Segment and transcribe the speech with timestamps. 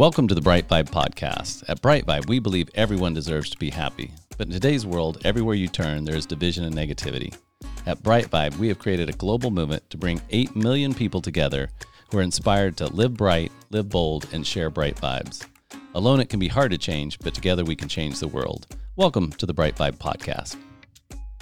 [0.00, 1.62] Welcome to the Bright Vibe podcast.
[1.68, 4.10] At Bright Vibe, we believe everyone deserves to be happy.
[4.38, 7.36] But in today's world, everywhere you turn, there is division and negativity.
[7.84, 11.68] At Bright Vibe, we have created a global movement to bring 8 million people together
[12.10, 15.46] who are inspired to live bright, live bold, and share bright vibes.
[15.94, 18.74] Alone, it can be hard to change, but together we can change the world.
[18.96, 20.56] Welcome to the Bright Vibe podcast.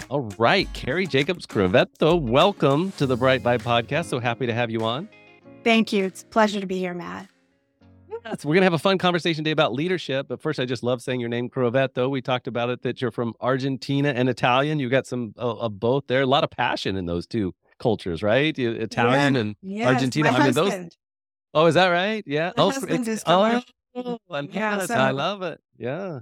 [0.09, 4.07] All right, Cari Jacobs Crovetto, welcome to the Bright Vibe podcast.
[4.07, 5.07] So happy to have you on.
[5.63, 6.03] Thank you.
[6.03, 7.29] It's a pleasure to be here, Matt.
[8.25, 10.27] Yes, we're gonna have a fun conversation today about leadership.
[10.27, 12.09] But first, I just love saying your name, Crovetto.
[12.09, 14.79] We talked about it that you're from Argentina and Italian.
[14.79, 16.21] You got some uh, of both there.
[16.21, 18.57] A lot of passion in those two cultures, right?
[18.57, 19.41] Italian Yeah.
[19.41, 20.29] and Yes, Argentina.
[20.29, 20.97] I mean, those-
[21.53, 22.23] oh, is that right?
[22.27, 22.51] Yeah.
[22.57, 23.61] My oh, husband is oh,
[24.27, 24.87] love Yeah, it.
[24.87, 25.59] so- I love it.
[25.77, 26.19] Yeah.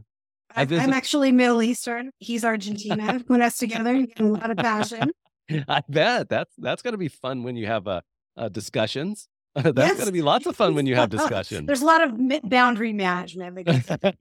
[0.56, 2.12] I, I'm actually Middle Eastern.
[2.20, 3.20] He's Argentina.
[3.28, 5.12] Put us together, you a lot of passion.
[5.68, 8.02] I bet that's that's gonna be fun when you have uh,
[8.36, 9.28] uh discussions.
[9.63, 10.00] that's Yes.
[10.00, 11.66] gonna be lots of fun when you have discussions.
[11.67, 13.67] There's a lot of boundary management.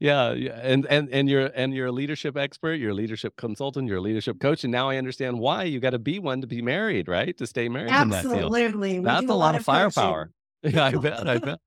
[0.00, 3.88] yeah, yeah, and and and you're and you're a leadership expert, you're a leadership consultant,
[3.88, 6.46] you're a leadership coach, and now I understand why you got to be one to
[6.46, 7.36] be married, right?
[7.38, 8.34] To stay married in that field.
[8.54, 8.98] Absolutely.
[8.98, 10.30] We That's a lot of firepower.
[10.62, 11.28] Yeah, I bet.
[11.28, 11.60] I bet.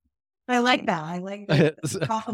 [0.49, 1.02] I like that.
[1.02, 1.75] I like that.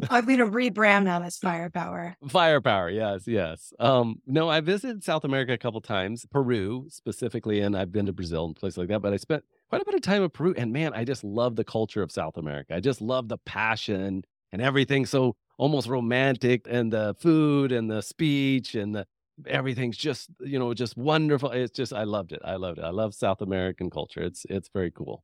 [0.10, 2.16] I'm going to rebrand that as firepower.
[2.28, 3.73] Firepower, yes, yes.
[3.80, 8.14] Um, no, I visited South America a couple times, Peru specifically, and I've been to
[8.14, 9.02] Brazil and places like that.
[9.04, 11.56] But I spent quite a bit of time in Peru, and man, I just love
[11.56, 12.76] the culture of South America.
[12.76, 18.02] I just love the passion and everything so almost romantic, and the food and the
[18.02, 19.08] speech and the
[19.45, 21.52] everything's just you know just wonderful.
[21.52, 22.42] It's just I loved it.
[22.44, 22.83] I loved it.
[22.83, 24.22] I love South American culture.
[24.22, 25.23] It's it's very cool.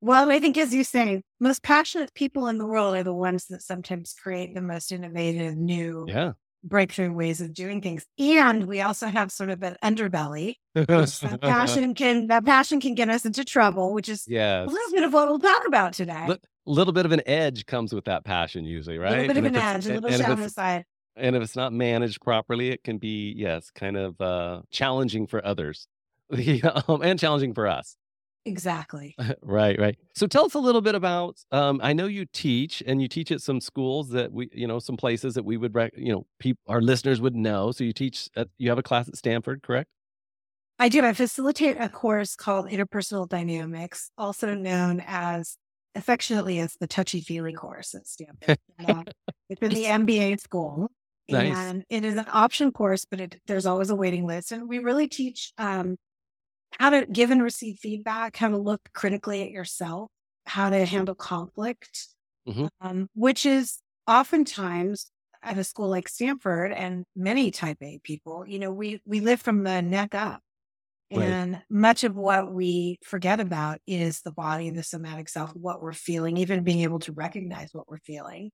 [0.00, 3.46] Well, I think, as you say, most passionate people in the world are the ones
[3.46, 6.32] that sometimes create the most innovative, new, Yeah.
[6.64, 8.04] Breakthrough ways of doing things.
[8.18, 10.54] And we also have sort of an underbelly.
[10.74, 15.02] that passion can that passion can get us into trouble, which is a little bit
[15.04, 16.26] of what we'll talk about today.
[16.28, 16.36] Li-
[16.66, 19.12] little bit of an edge comes with that passion usually, right?
[19.12, 20.84] A little bit of And an if it's- edge, a little shadow side.
[21.16, 25.44] and if it's not managed properly, it can be yes, kind of uh, challenging for
[25.44, 25.86] others,
[26.30, 27.96] Yeah, um, and challenging for us.
[28.44, 29.14] Exactly.
[29.42, 29.96] right, right.
[30.14, 31.38] So tell us a little bit about.
[31.52, 34.78] Um, I know you teach, and you teach at some schools that we, you know,
[34.78, 37.72] some places that we would, rec- you know, peop- our listeners would know.
[37.72, 38.28] So you teach.
[38.36, 39.90] At, you have a class at Stanford, correct?
[40.78, 41.04] I do.
[41.04, 45.56] I facilitate a course called Interpersonal Dynamics, also known as
[45.94, 48.58] affectionately as the touchy feely course at Stanford.
[48.88, 49.02] Uh,
[49.50, 50.88] it's in the MBA school.
[51.28, 51.56] Nice.
[51.56, 54.52] And it is an option course, but it, there's always a waiting list.
[54.52, 55.96] And we really teach um,
[56.72, 60.10] how to give and receive feedback, how to look critically at yourself,
[60.46, 62.08] how to handle conflict,
[62.46, 62.68] Mhm.
[62.80, 65.10] um, which is oftentimes
[65.42, 69.40] at a school like Stanford and many type A people, you know, we, we live
[69.40, 70.42] from the neck up.
[71.12, 71.38] Right.
[71.38, 75.92] And much of what we forget about is the body, the somatic self, what we're
[75.94, 78.50] feeling, even being able to recognize what we're feeling.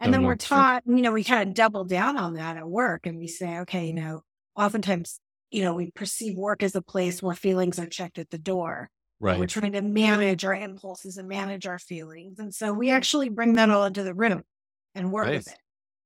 [0.00, 0.26] And then Totally.
[0.26, 3.26] we're taught, you know, we kind of double down on that at work and we
[3.28, 4.22] say, okay, you know,
[4.56, 8.38] oftentimes, you know, we perceive work as a place where feelings are checked at the
[8.38, 8.90] door.
[9.20, 9.38] Right.
[9.38, 12.38] We're trying to manage our impulses and manage our feelings.
[12.38, 14.42] And so we actually bring that all into the room
[14.94, 15.46] and work Nice.
[15.46, 15.58] with it.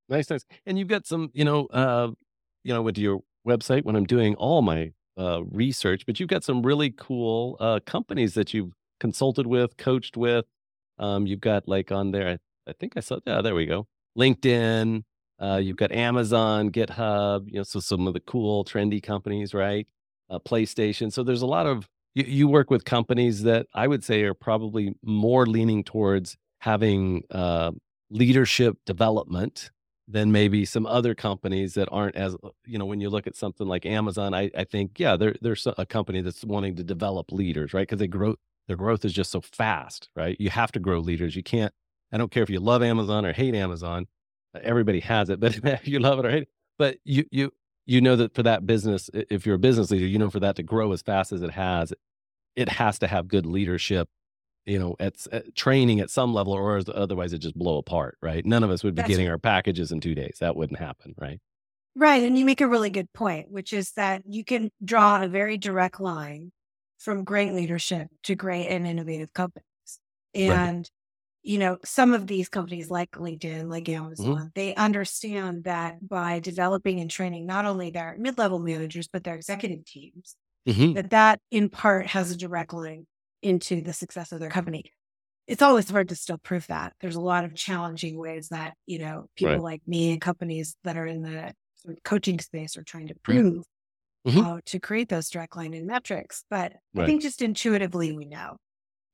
[0.08, 0.44] Nice, nice.
[0.64, 2.10] And you've got some, you know, uh,
[2.64, 6.44] you know, to your website when I'm doing all my uh, research, but you've got
[6.44, 10.46] some really cool uh, companies that you've consulted with, coached with.
[10.98, 13.86] Um, you've got like on there, I, I think I saw, yeah, there we go.
[14.18, 15.02] LinkedIn.
[15.42, 17.46] Uh, you've got Amazon, GitHub.
[17.48, 19.86] You know, so some of the cool, trendy companies, right?
[20.30, 21.12] Uh, PlayStation.
[21.12, 24.34] So there's a lot of you, you work with companies that I would say are
[24.34, 27.72] probably more leaning towards having uh,
[28.10, 29.70] leadership development
[30.08, 33.36] than maybe some other companies that aren't as uh, you know when you look at
[33.36, 37.30] something like Amazon I, I think yeah there, there's a company that's wanting to develop
[37.30, 38.34] leaders right because they grow
[38.66, 41.72] their growth is just so fast right you have to grow leaders you can't
[42.12, 44.06] I don't care if you love Amazon or hate Amazon
[44.54, 47.52] Uh, everybody has it but if you love it or hate it but you you
[47.86, 50.56] you know that for that business if you're a business leader you know for that
[50.56, 51.92] to grow as fast as it has
[52.56, 54.08] it has to have good leadership
[54.64, 58.44] you know, at, at training at some level, or otherwise it just blow apart, right?
[58.44, 59.32] None of us would be That's getting right.
[59.32, 60.36] our packages in two days.
[60.40, 61.40] That wouldn't happen, right?
[61.94, 62.22] Right.
[62.22, 65.58] And you make a really good point, which is that you can draw a very
[65.58, 66.52] direct line
[66.98, 69.66] from great leadership to great and innovative companies.
[70.34, 70.90] And, right.
[71.42, 74.04] You know, some of these companies like LinkedIn, like mm-hmm.
[74.04, 74.46] Amazon, mm-hmm.
[74.54, 79.34] they understand that by developing and training not only their mid level managers, but their
[79.34, 80.36] executive teams,
[80.68, 80.92] mm-hmm.
[80.94, 83.06] that that in part has a direct link
[83.42, 84.84] into the success of their company.
[85.48, 86.92] It's always hard to still prove that.
[87.00, 89.62] There's a lot of challenging ways that, you know, people right.
[89.62, 91.52] like me and companies that are in the
[92.04, 93.64] coaching space are trying to prove
[94.24, 94.38] mm-hmm.
[94.38, 96.44] how to create those direct line and metrics.
[96.48, 97.02] But right.
[97.02, 98.56] I think just intuitively we know.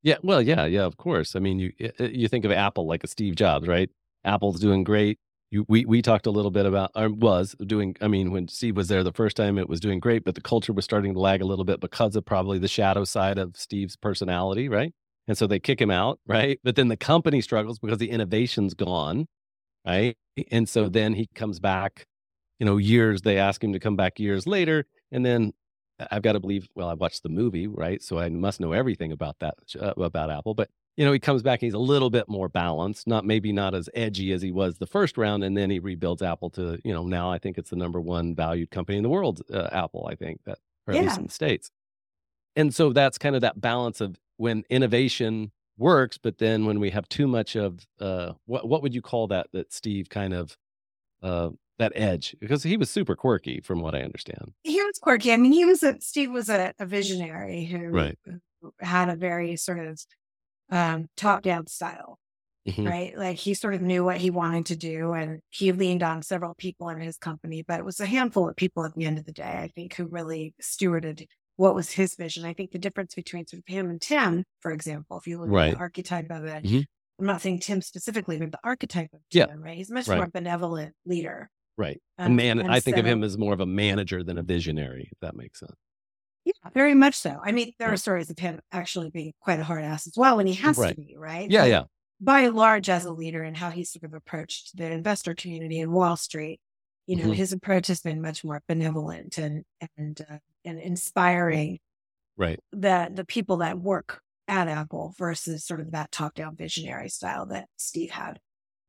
[0.02, 1.34] Yeah, well, yeah, yeah, of course.
[1.34, 3.90] I mean, you you think of Apple like a Steve Jobs, right?
[4.24, 5.18] Apple's doing great.
[5.50, 7.96] You, we we talked a little bit about or was doing.
[8.00, 10.40] I mean, when Steve was there the first time, it was doing great, but the
[10.40, 13.56] culture was starting to lag a little bit because of probably the shadow side of
[13.56, 14.92] Steve's personality, right?
[15.26, 16.60] And so they kick him out, right?
[16.62, 19.26] But then the company struggles because the innovation's gone,
[19.86, 20.16] right?
[20.50, 22.06] And so then he comes back
[22.60, 24.84] you know, years, they ask him to come back years later.
[25.12, 25.52] And then
[26.10, 28.02] I've got to believe, well, I watched the movie, right?
[28.02, 30.54] So I must know everything about that, uh, about Apple.
[30.54, 33.74] But, you know, he comes back, he's a little bit more balanced, not maybe not
[33.74, 35.44] as edgy as he was the first round.
[35.44, 38.34] And then he rebuilds Apple to, you know, now I think it's the number one
[38.34, 41.02] valued company in the world, uh, Apple, I think, that, or at yeah.
[41.02, 41.70] least in the States.
[42.56, 46.90] And so that's kind of that balance of when innovation works, but then when we
[46.90, 50.56] have too much of, uh, what, what would you call that, that Steve kind of,
[51.22, 54.52] uh, that edge because he was super quirky from what I understand.
[54.62, 55.32] He was quirky.
[55.32, 58.18] I mean, he was a Steve was a, a visionary who, right.
[58.80, 60.00] had a very sort of
[60.70, 62.18] um, top down style.
[62.68, 62.86] Mm-hmm.
[62.86, 63.16] Right.
[63.16, 66.54] Like he sort of knew what he wanted to do and he leaned on several
[66.54, 69.24] people in his company, but it was a handful of people at the end of
[69.24, 71.24] the day, I think, who really stewarded
[71.56, 72.44] what was his vision.
[72.44, 75.50] I think the difference between sort of him and Tim, for example, if you look
[75.50, 75.72] right.
[75.72, 76.80] at the archetype of it, mm-hmm.
[77.18, 79.54] I'm not saying Tim specifically, but the archetype of Tim, yeah.
[79.58, 79.76] right?
[79.76, 80.18] He's much right.
[80.18, 81.50] more benevolent leader.
[81.78, 82.00] Right.
[82.18, 84.42] a um, man, I think so, of him as more of a manager than a
[84.42, 85.76] visionary, if that makes sense.
[86.44, 87.38] Yeah, very much so.
[87.42, 90.40] I mean, there are stories of him actually being quite a hard ass as well,
[90.40, 90.96] and he has right.
[90.96, 91.48] to be, right?
[91.48, 91.84] Yeah, yeah.
[92.20, 95.78] By and large, as a leader and how he's sort of approached the investor community
[95.78, 96.58] in Wall Street,
[97.06, 97.32] you know, mm-hmm.
[97.32, 99.64] his approach has been much more benevolent and
[99.96, 101.78] and uh, and inspiring.
[102.36, 102.58] Right.
[102.72, 107.46] The the people that work at Apple versus sort of that top down visionary style
[107.46, 108.40] that Steve had.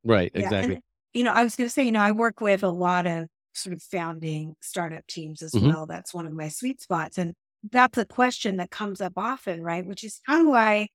[0.03, 0.31] Right.
[0.33, 0.75] Exactly.
[0.75, 0.79] Yeah,
[1.19, 3.27] you know, I was going to say, you know, I work with a lot of
[3.53, 5.67] sort of founding startup teams as mm-hmm.
[5.67, 5.85] well.
[5.85, 7.17] That's one of my sweet spots.
[7.17, 7.33] And
[7.69, 9.85] that's a question that comes up often, right?
[9.85, 10.87] Which is how do I,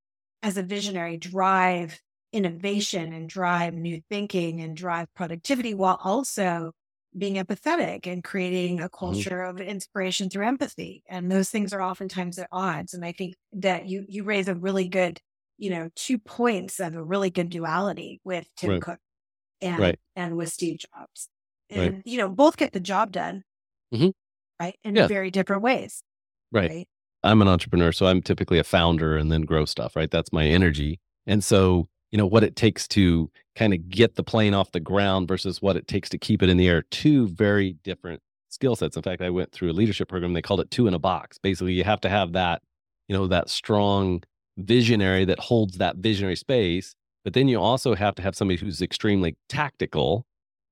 [0.42, 2.00] as a visionary, drive
[2.32, 6.72] innovation and drive new thinking and drive productivity while also
[7.18, 8.98] being empathetic and creating a mm-hmm.
[8.98, 9.58] culture mm-hmm.
[9.58, 11.02] of inspiration through empathy.
[11.06, 12.94] And those things are oftentimes at odds.
[12.94, 15.20] And I think that you you raise a really good,
[15.58, 18.80] you know, two points of a really good duality with Tim right.
[18.80, 19.00] Cook
[19.64, 19.98] and right.
[20.14, 21.28] and with Steve Jobs.
[21.70, 22.02] And right.
[22.04, 23.42] you know, both get the job done.
[23.92, 24.10] Mm-hmm.
[24.60, 24.76] Right.
[24.84, 25.06] In yeah.
[25.06, 26.02] very different ways.
[26.52, 26.70] Right.
[26.70, 26.88] right.
[27.24, 30.10] I'm an entrepreneur, so I'm typically a founder and then grow stuff, right?
[30.10, 31.00] That's my energy.
[31.26, 34.80] And so, you know, what it takes to kind of get the plane off the
[34.80, 38.20] ground versus what it takes to keep it in the air, two very different
[38.50, 38.96] skill sets.
[38.96, 41.38] In fact, I went through a leadership program, they called it two in a box.
[41.38, 42.62] Basically, you have to have that,
[43.08, 44.22] you know, that strong
[44.58, 48.82] visionary that holds that visionary space but then you also have to have somebody who's
[48.82, 50.26] extremely tactical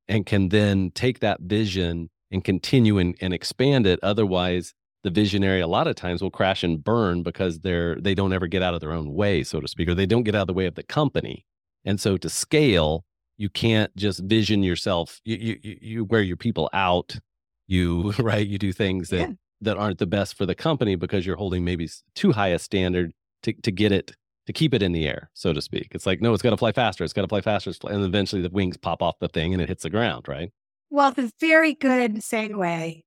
[0.07, 3.99] and can then take that vision and continue and, and expand it.
[4.03, 8.33] Otherwise, the visionary a lot of times will crash and burn because they're they don't
[8.33, 10.43] ever get out of their own way, so to speak, or they don't get out
[10.43, 11.45] of the way of the company.
[11.85, 13.05] And so to scale,
[13.37, 15.21] you can't just vision yourself.
[15.25, 17.19] You you you wear your people out.
[17.67, 18.47] You right.
[18.47, 19.35] You do things that yeah.
[19.63, 23.13] that aren't the best for the company because you're holding maybe too high a standard
[23.43, 24.13] to to get it
[24.47, 25.89] to keep it in the air, so to speak.
[25.93, 27.05] It's like, no, it's got to fly faster.
[27.05, 27.73] It's got to fly faster.
[27.89, 30.51] And eventually the wings pop off the thing and it hits the ground, right?
[30.91, 33.03] Well, it's a very good segue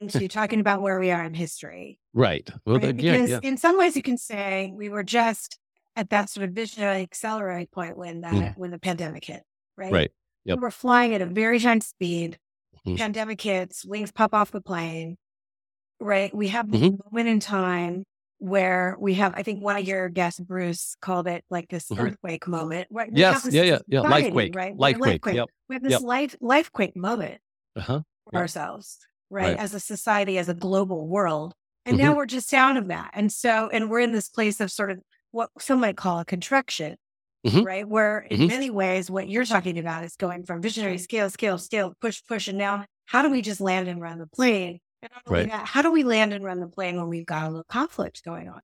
[0.00, 1.98] into talking about where we are in history.
[2.14, 2.48] Right.
[2.64, 2.96] Well, right?
[2.96, 3.40] The, yeah, because yeah.
[3.42, 5.58] in some ways you can say we were just
[5.96, 8.56] at that sort of visionary accelerate point when that mm.
[8.56, 9.42] when the pandemic hit,
[9.76, 9.92] right?
[9.92, 10.10] Right.
[10.44, 10.58] Yep.
[10.58, 12.38] We were flying at a very high speed.
[12.86, 12.96] Mm.
[12.96, 15.16] Pandemic hits, wings pop off the plane.
[16.00, 16.32] Right.
[16.32, 16.96] We have this mm-hmm.
[17.10, 18.04] moment in time
[18.38, 22.46] where we have, I think one of your guests, Bruce, called it like this earthquake
[22.46, 22.88] moment.
[22.90, 23.10] Right?
[23.12, 24.00] Yes, yeah, yeah, yeah.
[24.00, 24.76] Lifequake, right?
[24.76, 25.26] Lifequake.
[25.26, 25.48] Life yep.
[25.68, 26.02] We have this yep.
[26.02, 27.40] life lifequake moment
[27.76, 28.00] uh-huh.
[28.24, 28.40] for yep.
[28.40, 28.98] ourselves,
[29.30, 29.48] right?
[29.48, 29.58] right?
[29.58, 31.54] As a society, as a global world,
[31.84, 32.06] and mm-hmm.
[32.06, 34.90] now we're just out of that, and so, and we're in this place of sort
[34.90, 34.98] of
[35.32, 36.96] what some might call a contraction.
[37.46, 37.62] Mm-hmm.
[37.62, 37.88] Right.
[37.88, 38.48] Where in mm-hmm.
[38.48, 42.48] many ways, what you're talking about is going from visionary scale, scale, scale, push, push.
[42.48, 44.80] And now, how do we just land and run the plane
[45.26, 45.48] right.
[45.48, 48.24] That, how do we land and run the plane when we've got a little conflict
[48.24, 48.60] going on?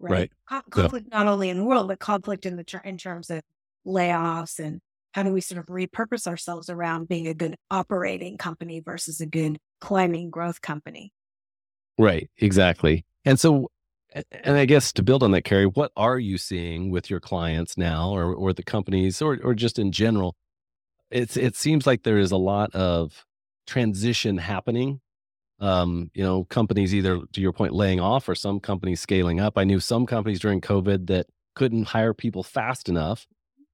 [0.00, 0.12] Right.
[0.12, 0.32] right.
[0.48, 1.18] Co- conflict yeah.
[1.18, 3.42] not only in the world, but conflict in the ter- in terms of
[3.86, 4.80] layoffs and
[5.12, 9.26] how do we sort of repurpose ourselves around being a good operating company versus a
[9.26, 11.12] good climbing growth company?
[11.98, 13.04] Right, exactly.
[13.24, 13.70] And so,
[14.12, 17.76] and I guess to build on that, Cari, what are you seeing with your clients
[17.76, 20.36] now, or or the companies, or or just in general?
[21.10, 23.26] It's it seems like there is a lot of
[23.66, 25.00] transition happening.
[25.60, 29.58] Um, you know, companies either to your point laying off, or some companies scaling up.
[29.58, 33.26] I knew some companies during COVID that couldn't hire people fast enough,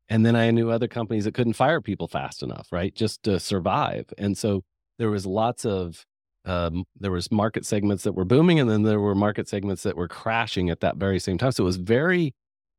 [0.08, 3.38] and then I knew other companies that couldn't fire people fast enough, right, just to
[3.38, 4.06] survive.
[4.16, 4.62] And so
[4.98, 6.04] there was lots of
[6.46, 9.96] um, there was market segments that were booming and then there were market segments that
[9.96, 12.34] were crashing at that very same time so it was very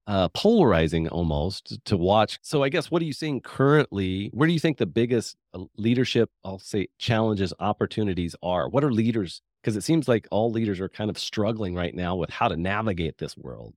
[0.08, 4.54] uh, polarizing almost to watch so i guess what are you seeing currently where do
[4.54, 9.76] you think the biggest uh, leadership i'll say challenges opportunities are what are leaders because
[9.76, 13.18] it seems like all leaders are kind of struggling right now with how to navigate
[13.18, 13.74] this world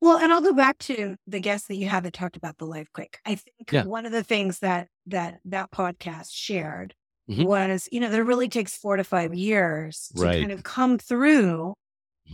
[0.00, 2.66] well, and I'll go back to the guest that you had that talked about the
[2.66, 3.14] lifequake.
[3.24, 3.84] I think Yeah.
[3.84, 6.94] one of the things that that that podcast shared
[7.28, 7.46] Mhm.
[7.46, 10.98] was, you know, that it really takes four to five years to kind of come
[10.98, 11.74] through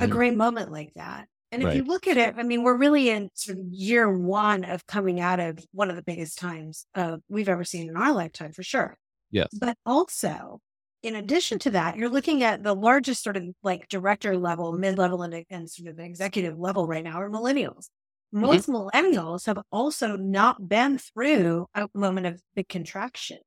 [0.00, 0.10] a Mhm.
[0.10, 1.28] great moment like that.
[1.52, 4.64] And if you look at it, I mean, we're really in sort of year one
[4.64, 8.12] of coming out of one of the biggest times uh, we've ever seen in our
[8.12, 8.96] lifetime, for sure.
[9.30, 10.60] yes But also,
[11.02, 14.96] in addition to that, you're looking at the largest sort of like director level, mid
[14.96, 17.88] level, and, and sort of executive level right now are millennials.
[18.34, 23.38] Most millennials have also not been through a moment of big contraction.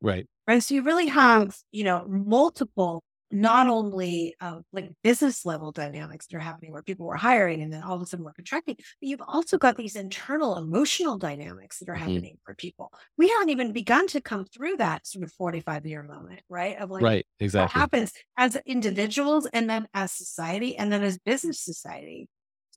[0.00, 0.62] right Right.
[0.62, 6.36] So you really have, you know, multiple, not only uh, like business level dynamics that
[6.36, 8.84] are happening where people were hiring and then all of a sudden we're contracting, but
[9.00, 12.04] you've also got these internal emotional dynamics that are Mhm.
[12.04, 12.92] happening for people.
[13.18, 16.76] We haven't even begun to come through that sort of 45 year moment, right?
[16.78, 17.58] Of like right exactly.
[17.58, 22.28] what happens as individuals and then as society and then as business society.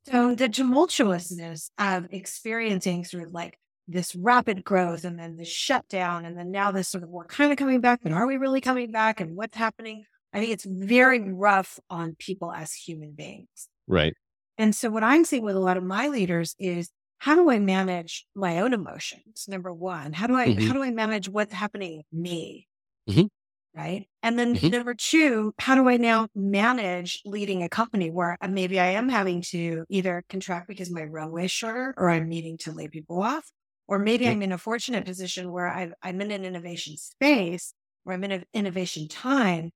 [0.05, 6.25] So the tumultuousness of experiencing sort of like this rapid growth and then the shutdown
[6.25, 8.61] and then now this sort of we're kind of coming back, but are we really
[8.61, 10.05] coming back and what's happening?
[10.33, 13.69] I think it's very rough on people as human beings.
[13.87, 14.15] right
[14.57, 17.59] And so what I'm seeing with a lot of my leaders is how do I
[17.59, 19.45] manage my own emotions?
[19.47, 20.59] Number one, how do I Mhm.
[20.59, 22.67] how do I manage what's happening with me?
[23.07, 23.27] Mhm.
[23.73, 24.09] Right.
[24.21, 24.71] And then Mhm.
[24.71, 29.07] number two, how do I now manage leading a company where uh, maybe I am
[29.07, 33.21] having to either contract because my runway is shorter or I'm needing to lay people
[33.23, 33.49] off,
[33.87, 34.27] or maybe.
[34.27, 37.73] I'm in a fortunate position where i I'm in an innovation space
[38.03, 39.71] where I'm in an innovation time,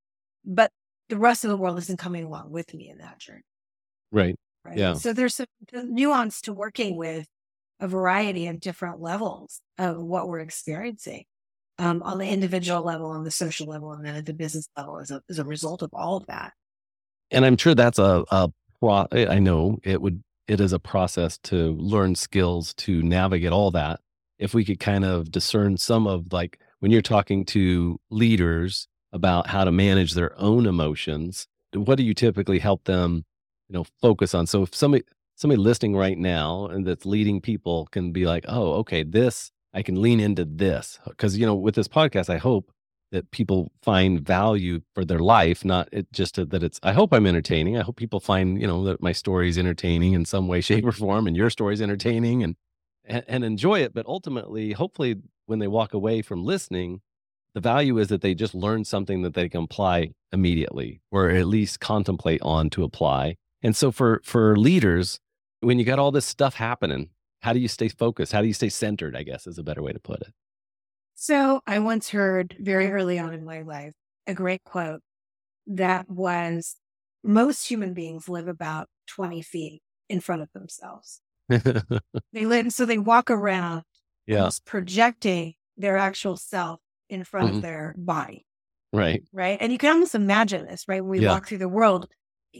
[0.45, 0.71] but
[1.09, 3.43] the rest of the world isn't coming along with me in that journey.
[4.11, 4.35] right
[4.65, 4.77] Right.
[4.77, 4.95] Yeah.
[4.95, 7.27] So there's some nuance to working with
[7.79, 11.25] a variety of different levels of what we're experiencing
[11.77, 14.99] um, on the individual level, on the social level, and then at the business level
[14.99, 16.53] as a, as a result of all of that.
[17.29, 18.49] and I'm sure that's a a
[18.79, 19.05] pro.
[19.13, 20.23] I know it would.
[20.47, 23.99] It is a process to learn skills to navigate all that.
[24.39, 29.47] If we could kind of discern some of like when you're talking to leaders about
[29.47, 33.23] how to manage their own emotions, what do you typically help them,
[33.69, 34.45] you know, focus on?
[34.45, 35.03] So if somebody
[35.35, 39.81] somebody listening right now and that's leading people can be like, oh, okay, this I
[39.81, 42.71] can lean into this uh, because you know with this podcast, I hope
[43.11, 46.79] that people find value for their life, not it just that it's.
[46.83, 47.77] I hope I'm entertaining.
[47.77, 50.85] I hope people find you know that my story is entertaining in some way, shape,
[50.85, 52.55] or form, and your story is entertaining, and
[53.05, 53.93] and enjoy it.
[53.93, 57.01] But ultimately, hopefully, when they walk away from listening,
[57.55, 61.47] the value is that they just learn something that they can apply immediately, or at
[61.47, 63.37] least contemplate on to apply.
[63.63, 65.19] And so, for for leaders,
[65.61, 67.09] when you got all this stuff happening,
[67.41, 68.33] how do you stay focused?
[68.33, 69.15] How do you stay centered?
[69.15, 70.33] I guess is a better way to put it.
[71.15, 73.93] So I once heard very early on in my life
[74.27, 74.99] a great quote
[75.65, 76.75] that was
[77.23, 81.21] most human beings live about 20 feet in front of themselves.
[82.33, 83.83] They live, so they walk around
[84.27, 86.81] yeah, projecting their actual self
[87.15, 87.55] in front Mhm.
[87.57, 88.45] of their body.
[88.93, 89.23] right.
[89.33, 89.57] right?
[89.59, 91.01] And you can almost imagine this, right?
[91.01, 91.31] When we Yeah.
[91.31, 92.07] walk through the world,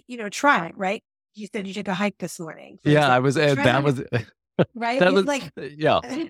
[0.08, 1.02] you know, try right?
[1.36, 2.78] You said you took a hike this morning.
[2.84, 3.38] for Yeah, I was.
[3.38, 4.02] Uh, that was.
[4.76, 5.00] right.
[5.00, 5.26] That was.
[5.26, 6.00] like, yeah.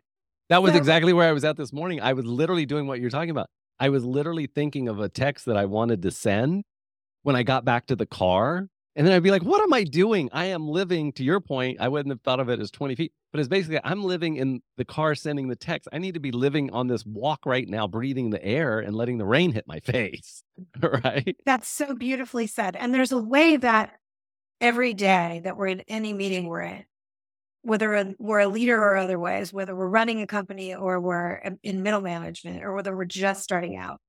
[0.49, 2.01] That was So- exactly where I was at this morning.
[2.01, 3.47] I was literally doing what you're talking about.
[3.79, 6.63] I was literally thinking of a text that I wanted to send
[7.23, 8.67] when I got back to the car.
[8.95, 10.29] And then I'd be like, what am I doing?
[10.31, 13.11] I am living, to your point, I wouldn't have thought of it as 20 feet,
[13.35, 15.89] but it's basically, I'm living in the car sending the text.
[15.91, 19.17] I need to be living on this walk right now, breathing the air and letting
[19.17, 20.41] the rain hit my face.
[20.81, 21.35] right.
[21.45, 22.77] that's so beautifully said.
[22.77, 23.91] And there's a way that
[24.61, 26.85] every day that we're in any meeting we're in,
[27.61, 31.99] whether we're a leader or otherwise, whether we're running a company or we're in- middle
[31.99, 33.99] management or whether we're just starting out,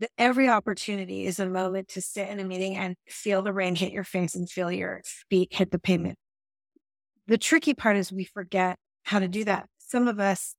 [0.00, 3.74] that every opportunity is a moment to sit in a meeting and feel the rain
[3.74, 6.18] hit your face and feel your feet hit the pavement.
[7.26, 9.68] The tricky part is we forget how to do that.
[9.78, 10.54] Some of us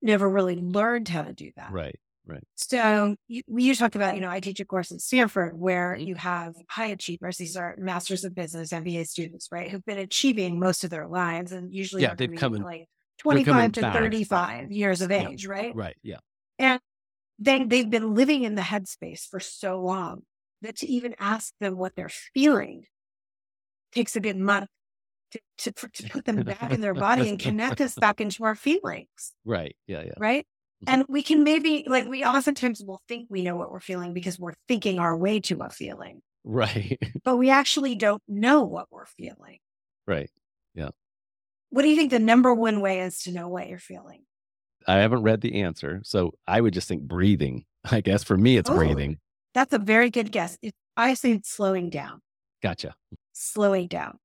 [0.00, 1.70] never really learned how to do that.
[1.70, 1.98] Right.
[2.24, 2.42] Right.
[2.54, 6.06] So you, you talked about, you know, I teach a course at Stanford where mm-hmm.
[6.06, 7.36] you have high achievers.
[7.36, 9.68] These are masters of business, MBA students, right?
[9.68, 12.86] Who've been achieving most of their lives and usually Yeah, they've come in- like
[13.18, 13.94] 25 to back.
[13.94, 15.28] 35 years of Yeah.
[15.28, 15.74] age, right?
[15.74, 15.96] Right.
[16.02, 16.18] Yeah.
[16.60, 16.80] And
[17.40, 20.22] they, they've been living in the headspace for so long
[20.62, 22.84] that to even ask them what they're feeling
[23.92, 24.68] takes a good month
[25.32, 28.54] to, to, to put them back in their body and connect us back into our
[28.54, 29.76] feelings, Right.
[29.86, 30.02] Yeah.
[30.04, 30.12] Yeah.
[30.18, 30.46] right?
[30.84, 30.92] Mhm.
[30.92, 34.38] And we can maybe, like, we oftentimes will think we know what we're feeling because
[34.38, 36.98] we're thinking our way to a feeling, Right.
[37.24, 39.58] but we actually don't know what we're feeling.
[40.06, 40.30] right.
[40.74, 40.90] Yeah.
[41.70, 44.24] What do you think the number one way is to know what you're feeling?
[44.86, 47.64] I haven't read the answer, so I would just think breathing.
[47.90, 48.74] I guess for me, it's Oh.
[48.76, 49.18] breathing.
[49.54, 50.58] That's a very good guess.
[50.62, 52.20] It, I say slowing down.
[52.62, 52.94] Gotcha.
[53.32, 54.18] slowing down,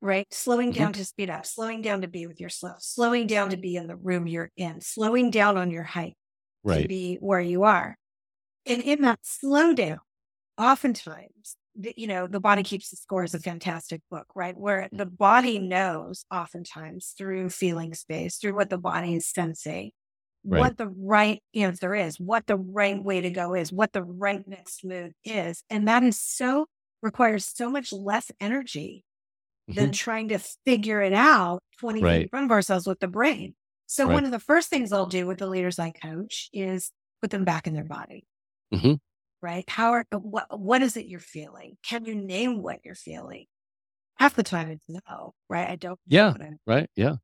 [0.00, 0.26] right?
[0.32, 0.72] Slowing Mhm.
[0.72, 3.86] down to speed up, slowing down to be with yourself, slowing down to be in
[3.86, 6.16] the room you're in, slowing down on your hike
[6.72, 6.84] to Right.
[6.84, 7.96] be where you are.
[8.66, 10.00] And in that slow down,
[10.58, 14.56] oftentimes, the, you know, The Body Keeps the Score is a fantastic book, right?
[14.56, 19.92] Where the body knows oftentimes through feeling space, through what the body is sensing,
[20.48, 20.72] Right.
[20.72, 24.46] what the right answer is, what the right way to go is, what the right
[24.48, 25.64] next move is.
[25.70, 26.66] And that is so
[27.02, 29.04] requires so much less energy
[29.74, 32.28] than trying to figure it out 20 feet in Mm-hmm.
[32.30, 33.54] Front of ourselves with the brain.
[33.86, 34.14] So Right.
[34.14, 37.44] one of the first things I'll do with the leaders I coach is put them
[37.44, 38.24] back in their body.
[38.72, 38.98] Mhm.
[39.42, 39.68] Right?
[39.68, 41.76] How are what what is it you're feeling?
[41.82, 43.46] Can you name what you're feeling?
[44.16, 45.68] Half the time it's no, right?
[45.68, 46.36] I don't know Yeah.
[46.66, 46.90] Right.
[46.94, 47.16] Yeah.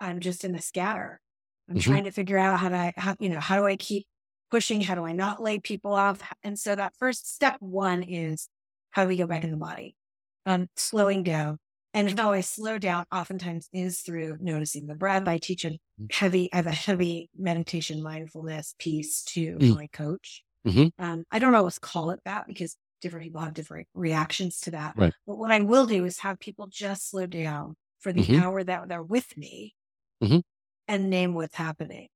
[0.00, 1.20] I'm just in the scatter.
[1.68, 1.82] I'm Mhm.
[1.82, 4.06] trying to figure out how do I- how, you know, how do I keep
[4.50, 4.82] pushing?
[4.82, 6.22] How do I not lay people off?
[6.42, 8.48] And so that first step one is
[8.90, 9.96] how do we go back in the body?
[10.44, 11.58] Um, slowing down.
[11.94, 15.28] And how I slow down oftentimes is through noticing the breath.
[15.28, 16.08] I teach a Mm.
[16.10, 19.74] heavy, I have a heavy meditation mindfulness piece to Mm.
[19.74, 20.42] my coach.
[20.64, 20.92] Mhm.
[20.98, 24.96] Um, I don't always call it that because different people have different reactions to that.
[24.96, 25.14] Right.
[25.26, 28.42] But what I will do is have people just slow down for the Mhm.
[28.42, 29.74] hour that they're with me
[30.20, 30.42] Mhm.
[30.88, 32.08] and name what's happening.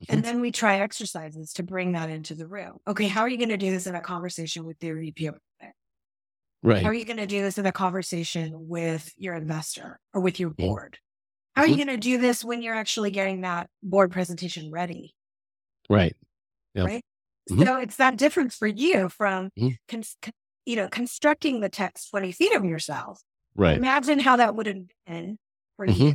[0.00, 0.10] Mhm.
[0.10, 2.78] And then we try exercises to bring that into the room.
[2.88, 5.28] Okay, how are you going to do this in a conversation with your VP?
[5.30, 5.74] over there?
[6.64, 10.40] How are you going to do this in a conversation with your investor or with
[10.40, 10.98] your board?
[11.54, 11.86] How are you Mhm.
[11.86, 15.14] going to do this when you're actually getting that board presentation ready?
[15.88, 16.16] Right.
[16.74, 16.84] Yeah.
[16.84, 17.04] Right.
[17.50, 17.64] Mhm.
[17.64, 19.76] So it's that difference for you from, Mhm.
[19.88, 20.32] cons- con-
[20.66, 23.22] you know, constructing the text 20 feet of yourself.
[23.54, 23.76] Right.
[23.76, 25.38] Imagine how that would have been
[25.76, 25.98] for Mhm.
[25.98, 26.14] you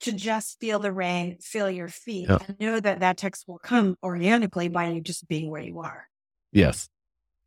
[0.00, 2.38] to just feel the rain, feel your feet, Yeah.
[2.48, 6.08] and know that that text will come organically by you just being where you are.
[6.52, 6.88] Yes.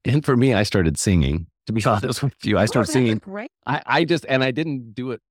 [0.06, 1.48] And for me, I started singing.
[1.68, 3.20] To be honest with you, I started singing.
[3.20, 3.52] Great.
[3.66, 5.22] I, I just, and I didn't do it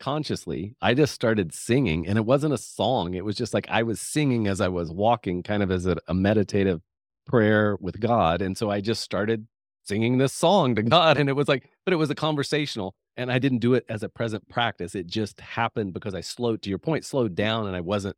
[0.00, 0.74] consciously.
[0.80, 3.14] I just started singing, and it wasn't a song.
[3.14, 5.96] It was just like I was singing as I was walking, kind of as a,
[6.06, 6.80] a meditative
[7.26, 8.42] prayer with God.
[8.42, 9.46] And so I just started
[9.84, 11.18] singing this song to God.
[11.18, 14.02] And it was like, but it was a conversational, and I didn't do it as
[14.02, 14.94] a present practice.
[14.94, 18.16] It just happened because I slowed, to your point, slowed down, and I wasn't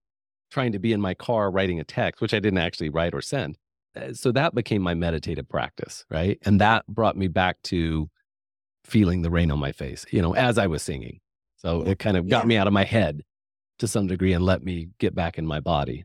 [0.50, 3.22] trying to be in my car writing a text, which I didn't actually write or
[3.22, 3.56] send.
[3.96, 6.38] Uh, So that became my meditative practice, right?
[6.42, 8.09] And that brought me back to
[8.85, 11.20] feeling the rain on my face, you know, as I was singing.
[11.57, 12.48] So it kind of got Yeah.
[12.48, 13.22] me out of my head
[13.79, 16.05] to some degree and let me get back in my body.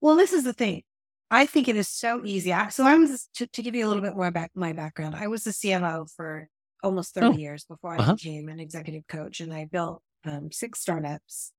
[0.00, 0.82] Well, this is the thing.
[1.30, 2.54] I think it is so easy.
[2.70, 5.14] So I was to, to give you a little bit more about my background.
[5.16, 6.48] I was the CMO for
[6.82, 7.32] almost 30 Oh.
[7.32, 8.14] years before I Uh-huh.
[8.14, 11.52] became an executive coach, and I built um, six startups.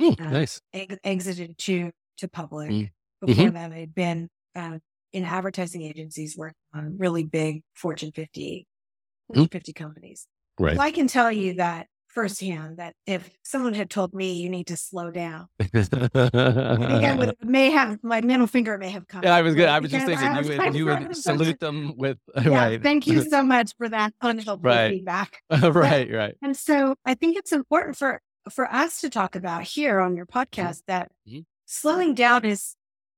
[0.00, 0.60] Hmm, Uh, nice.
[0.72, 2.70] ex- exited to to public.
[2.70, 2.90] Mm.
[3.24, 4.78] Before that, I'd been uh,
[5.12, 8.66] in advertising agencies working on really big Fortune 50,
[9.26, 10.26] Fortune 50 companies.
[10.58, 10.76] Right.
[10.76, 14.66] So I can tell you that firsthand that if someone had told me you need
[14.66, 19.22] to slow down, I think I would may have my middle finger may have come.
[19.24, 19.68] Yeah, I was good.
[19.68, 23.06] I was just thinking was you would, you would salute them with Yeah, right, Thank
[23.06, 24.90] you so much for that unhelpful Right.
[24.90, 25.42] feedback.
[25.50, 26.34] right, right.
[26.42, 28.20] And so I think it's important for
[28.50, 31.44] for us to talk about here on your podcast that Mhm.
[31.64, 32.74] slowing down is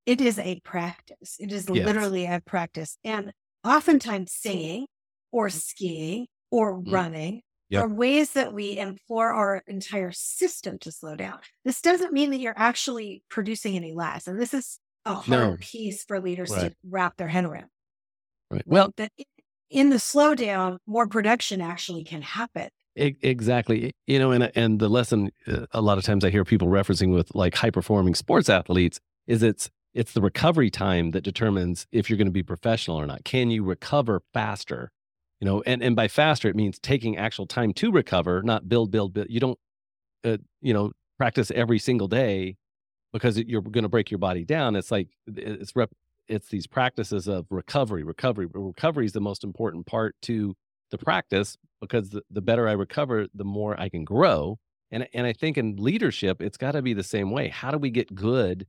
[0.06, 1.36] it is a practice.
[1.38, 1.86] It is Yes.
[1.86, 2.98] literally a practice.
[3.04, 3.32] And
[3.64, 4.86] oftentimes singing
[5.32, 6.92] or skiing or Mm.
[6.92, 7.82] running Yep.
[7.84, 11.38] are ways that we implore our entire system to slow down.
[11.64, 14.26] This doesn't mean that you're actually producing any less.
[14.26, 15.56] And this is a hard No.
[15.60, 16.70] piece for leaders Right.
[16.72, 17.70] to wrap their head around.
[18.50, 18.62] Right.
[18.66, 19.12] Well, That
[19.70, 22.68] in the slowdown, more production actually can happen.
[22.96, 23.90] Exactly.
[24.06, 27.12] You know, and and the lesson uh, a lot of times I hear people referencing
[27.12, 32.10] with like high performing sports athletes is it's it's the recovery time that determines if
[32.10, 33.24] you're going to be professional or not.
[33.24, 34.90] Can you recover faster?
[35.40, 38.90] You know, and and by faster it means taking actual time to recover, not build
[38.90, 39.28] build build.
[39.30, 39.58] You don't
[40.24, 42.56] uh, you know, practice every single day
[43.12, 44.74] because you're going to break your body down.
[44.74, 45.90] It's like it's rep,
[46.28, 48.46] it's these practices of recovery, recovery.
[48.52, 50.54] Recovery is the most important part to
[50.90, 54.58] the practice because the, the better I recover, the more I can grow.
[54.90, 57.48] And and I think in leadership, it's got to be the same way.
[57.48, 58.66] How do we get good?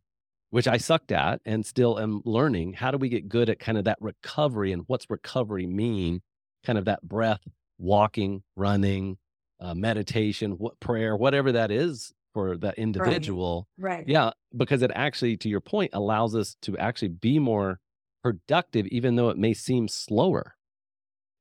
[0.52, 2.74] Which I sucked at and still am learning.
[2.74, 6.22] How do we get good at kind of that recovery and what's recovery mean?
[6.64, 7.42] Kind of that breath,
[7.78, 9.18] walking, running,
[9.60, 13.68] uh, meditation, what prayer, whatever that is for that individual.
[13.78, 13.98] Right.
[13.98, 14.08] right.
[14.08, 17.80] Yeah, because it actually, to your point, allows us to actually be more
[18.24, 20.56] productive, even though it may seem slower.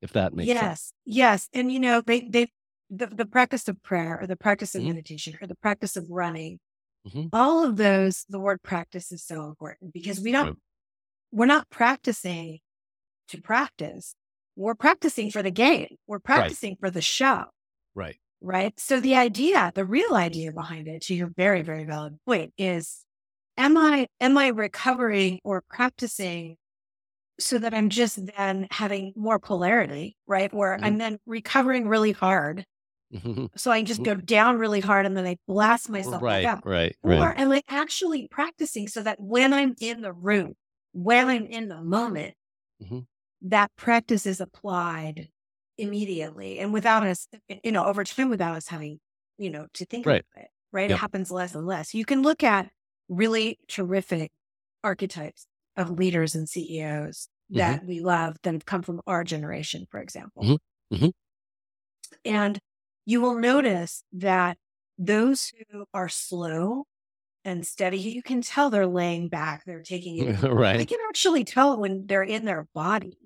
[0.03, 0.93] If that makes yes, sense.
[1.05, 1.17] Yes.
[1.17, 1.49] Yes.
[1.55, 2.49] And you know, they they
[2.91, 4.91] the, the practice of prayer or the practice of mm-hmm.
[4.91, 6.59] meditation or the practice of running,
[7.07, 7.27] mm-hmm.
[7.33, 10.57] all of those, the word practice is so important because we don't right.
[11.33, 12.59] we're not practicing
[13.29, 14.15] to practice.
[14.57, 15.97] We're practicing for the game.
[16.07, 16.81] We're practicing right.
[16.81, 17.45] for the show.
[17.95, 18.79] Right right?
[18.79, 23.05] So the idea, the real idea behind it, to your very, very valid point, is
[23.57, 26.57] am I am I recovering or practicing
[27.41, 30.53] so that I'm just then having more polarity, right?
[30.53, 30.85] Where mm-hmm.
[30.85, 32.65] I'm then recovering really hard.
[33.15, 33.47] Mm-hmm.
[33.57, 36.63] So I just go down really hard and then I blast myself right, up.
[36.65, 37.21] Right, right.
[37.21, 40.55] Or am I actually practicing so that when I'm in the room,
[40.93, 42.35] when I'm in the moment,
[42.83, 43.01] mm-hmm.
[43.43, 45.29] that practice is applied
[45.79, 47.29] immediately and without us,
[47.63, 48.99] you know, over time without us having,
[49.39, 50.25] you know, to think right.
[50.35, 50.91] about it, right?
[50.91, 50.97] Yep.
[50.97, 51.95] It happens less and less.
[51.95, 52.71] You can look at
[53.09, 54.33] really terrific
[54.83, 55.47] archetypes
[55.77, 57.59] of leaders and CEOs mm-hmm.
[57.59, 57.89] that mm-hmm.
[57.89, 60.43] we love that have come from our generation, for example.
[60.43, 60.95] Mm-hmm.
[60.95, 61.09] Mm-hmm.
[62.25, 62.59] And
[63.05, 64.59] you will notice that
[64.99, 66.87] those who are slow
[67.45, 70.43] and steady, you can tell they're laying back, they're taking it.
[70.51, 70.81] right.
[70.81, 73.19] I can actually tell when they're in their body.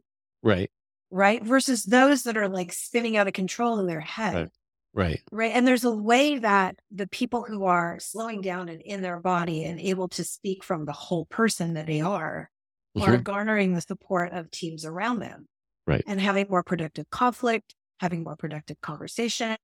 [0.43, 0.71] Right
[1.11, 1.43] right?
[1.43, 4.35] Versus those that are like spinning out of control in their head.
[4.35, 4.49] Right.
[4.95, 5.21] Right.
[5.31, 5.53] Right.
[5.55, 9.64] And there's a way that the people who are slowing down and in their body
[9.64, 12.51] and able to speak from the whole person that they are
[12.97, 13.09] mm-hmm.
[13.09, 15.47] are garnering the support of teams around them.
[15.87, 16.03] Right.
[16.07, 19.57] And having more productive conflict, having more productive conversation.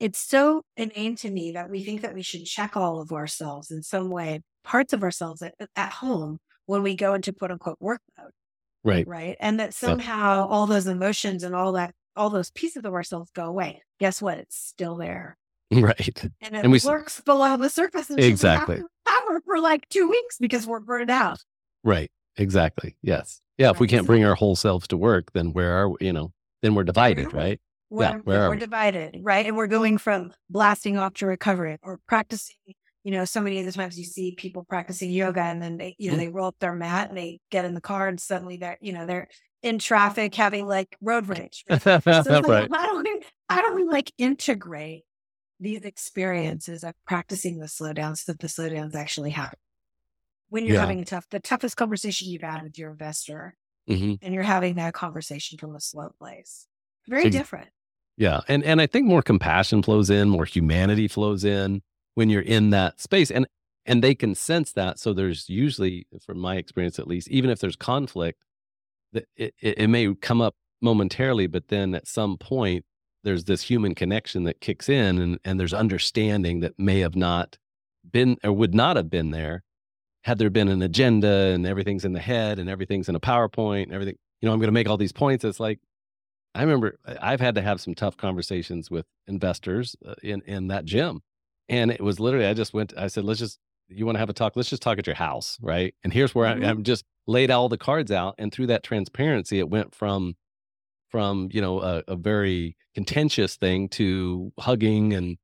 [0.00, 3.70] It's so inane to me that we think that we should check all of ourselves
[3.70, 7.76] in some way, parts of ourselves at, at home when we go into quote unquote
[7.80, 8.30] work mode.
[8.82, 9.06] Right.
[9.06, 9.36] Right.
[9.40, 13.44] And that somehow all those emotions and all that, all those pieces of ourselves go
[13.44, 13.82] away.
[13.98, 14.38] Guess what?
[14.38, 15.36] It's still there.
[15.72, 16.24] Right.
[16.40, 18.10] And it and we, lurks below the surface.
[18.10, 18.82] Exactly.
[19.06, 21.38] Power for like two weeks because we're burned out.
[21.84, 22.10] Right.
[22.36, 22.96] Exactly.
[23.02, 23.40] Yes.
[23.56, 23.66] Yeah.
[23.66, 23.76] Right.
[23.76, 26.32] If we can't bring our whole selves to work, then where are we, you know,
[26.62, 27.60] then we're divided, right?
[27.90, 28.16] We're, yeah.
[28.22, 29.44] Where we're divided, right?
[29.46, 32.56] And we're going from blasting off to recovery or practicing
[33.02, 35.96] you know, so many of the times you see people practicing yoga and then they,
[35.98, 36.24] you know, mm-hmm.
[36.24, 38.92] they roll up their mat and they get in the car and suddenly they're, you
[38.92, 39.28] know, they're
[39.62, 41.64] in traffic having like road rage.
[41.68, 41.80] Right?
[41.82, 42.68] so like, right.
[42.74, 45.04] how do we, how do we like integrate
[45.58, 49.58] these experiences of practicing the slowdown so that the slowdowns actually happen?
[50.50, 50.80] When you're yeah.
[50.80, 53.54] having a tough, the toughest conversation you've had with your investor,
[53.88, 54.14] mm-hmm.
[54.20, 56.66] and you're having that conversation from a slow place,
[57.08, 57.68] very different.
[58.20, 61.80] Yeah, and and I think more compassion flows in, more humanity flows in
[62.16, 63.46] when you're in that space and
[63.86, 67.60] and they can sense that so there's usually from my experience at least even if
[67.60, 68.44] there's conflict
[69.14, 72.84] it, it, it may come up momentarily but then at some point
[73.24, 77.58] there's this human connection that kicks in and, and there's understanding that may have not
[78.12, 79.62] been or would not have been there
[80.24, 83.84] had there been an agenda and everything's in the head and everything's in a PowerPoint
[83.84, 85.44] and everything, you know, I'm going to make all these points.
[85.44, 85.78] It's like,
[86.54, 90.84] I remember I've had to have some tough conversations with investors uh, in, in that
[90.84, 91.22] gym
[91.70, 94.28] and it was literally, I just went, I said, let's just, you want to have
[94.28, 94.56] a talk?
[94.56, 95.56] Let's just talk at your house.
[95.62, 95.94] Right.
[96.02, 96.64] And here's where mm-hmm.
[96.64, 98.34] I, I'm just laid all the cards out.
[98.38, 100.34] And through that transparency, it went from,
[101.10, 105.38] from, you know, a, a very contentious thing to hugging and,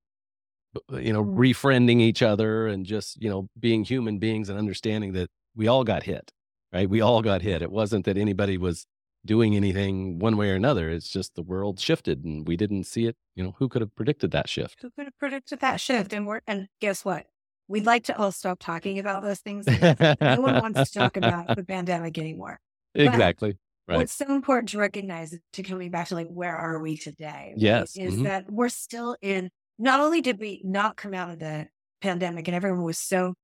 [0.93, 1.39] uh, you know, mm-hmm.
[1.39, 5.85] refriending each other and just, you know, being human beings and understanding that we all
[5.85, 6.33] got hit.
[6.73, 6.91] Right.
[6.91, 7.63] We all got hit.
[7.63, 8.85] It wasn't that anybody was
[9.27, 10.89] doing anything one way or another.
[10.89, 13.17] It's just the world shifted and we didn't see it.
[13.35, 14.81] You know, who could have predicted that shift?
[14.83, 16.13] Who could have predicted that shift?
[16.13, 17.27] And we're and guess what?
[17.69, 19.67] We'd like to all stop talking about those things.
[19.67, 22.61] no one wants to talk about the pandemic anymore.
[22.95, 23.59] Exactly.
[23.87, 23.99] But right.
[23.99, 27.53] What's so important to recognize to coming back to like where are we today?
[27.53, 27.97] Right, yes.
[27.97, 28.23] Is mm-hmm.
[28.25, 31.69] that we're still in not only did we not come out of the
[32.01, 33.35] pandemic and everyone was so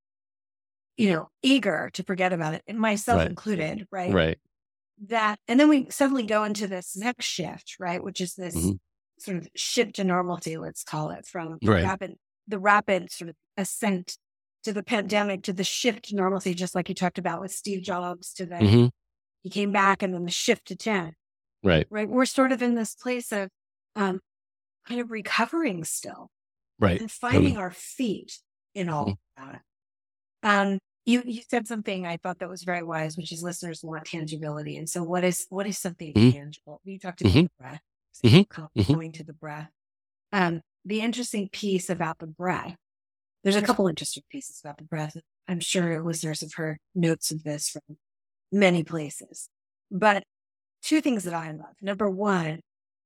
[0.98, 3.26] you know, eager to forget about it, and myself right.
[3.26, 4.12] included, right?
[4.12, 4.38] Right
[5.08, 8.02] that, and then we suddenly go into this next shift, right?
[8.02, 8.72] Which is this mm-hmm.
[9.18, 11.84] sort of shift to normalcy, let's call it, from right.
[11.84, 12.14] rapid,
[12.46, 14.16] the rapid sort of ascent
[14.64, 17.82] to the pandemic to the shift to normalcy, just like you talked about with Steve
[17.82, 18.86] Jobs to the, mm-hmm.
[19.42, 21.12] he came back and then the shift to Tim.
[21.64, 21.86] Right.
[21.90, 22.08] Right.
[22.08, 23.48] We're sort of in this place of
[23.96, 24.20] um,
[24.86, 26.30] kind of recovering still.
[26.78, 27.00] Right.
[27.00, 28.38] And finding our feet
[28.74, 29.42] in all mm-hmm.
[29.42, 29.62] of that.
[30.42, 34.04] Um, you you said something I thought that was very wise, which is listeners want
[34.06, 34.76] tangibility.
[34.76, 36.32] And so what is what is something Mhm.
[36.32, 36.80] tangible?
[36.84, 37.42] You talked about Mhm.
[37.44, 37.82] the breath,
[38.48, 38.94] co- Mhm.
[38.94, 39.70] going to the breath.
[40.32, 42.76] Um, the interesting piece about the breath,
[43.42, 45.16] there's a couple interesting pieces about the breath.
[45.48, 47.98] I'm sure listeners have heard notes of this from
[48.52, 49.48] many places.
[49.90, 50.24] But
[50.82, 51.74] two things that I love.
[51.82, 52.60] Number one,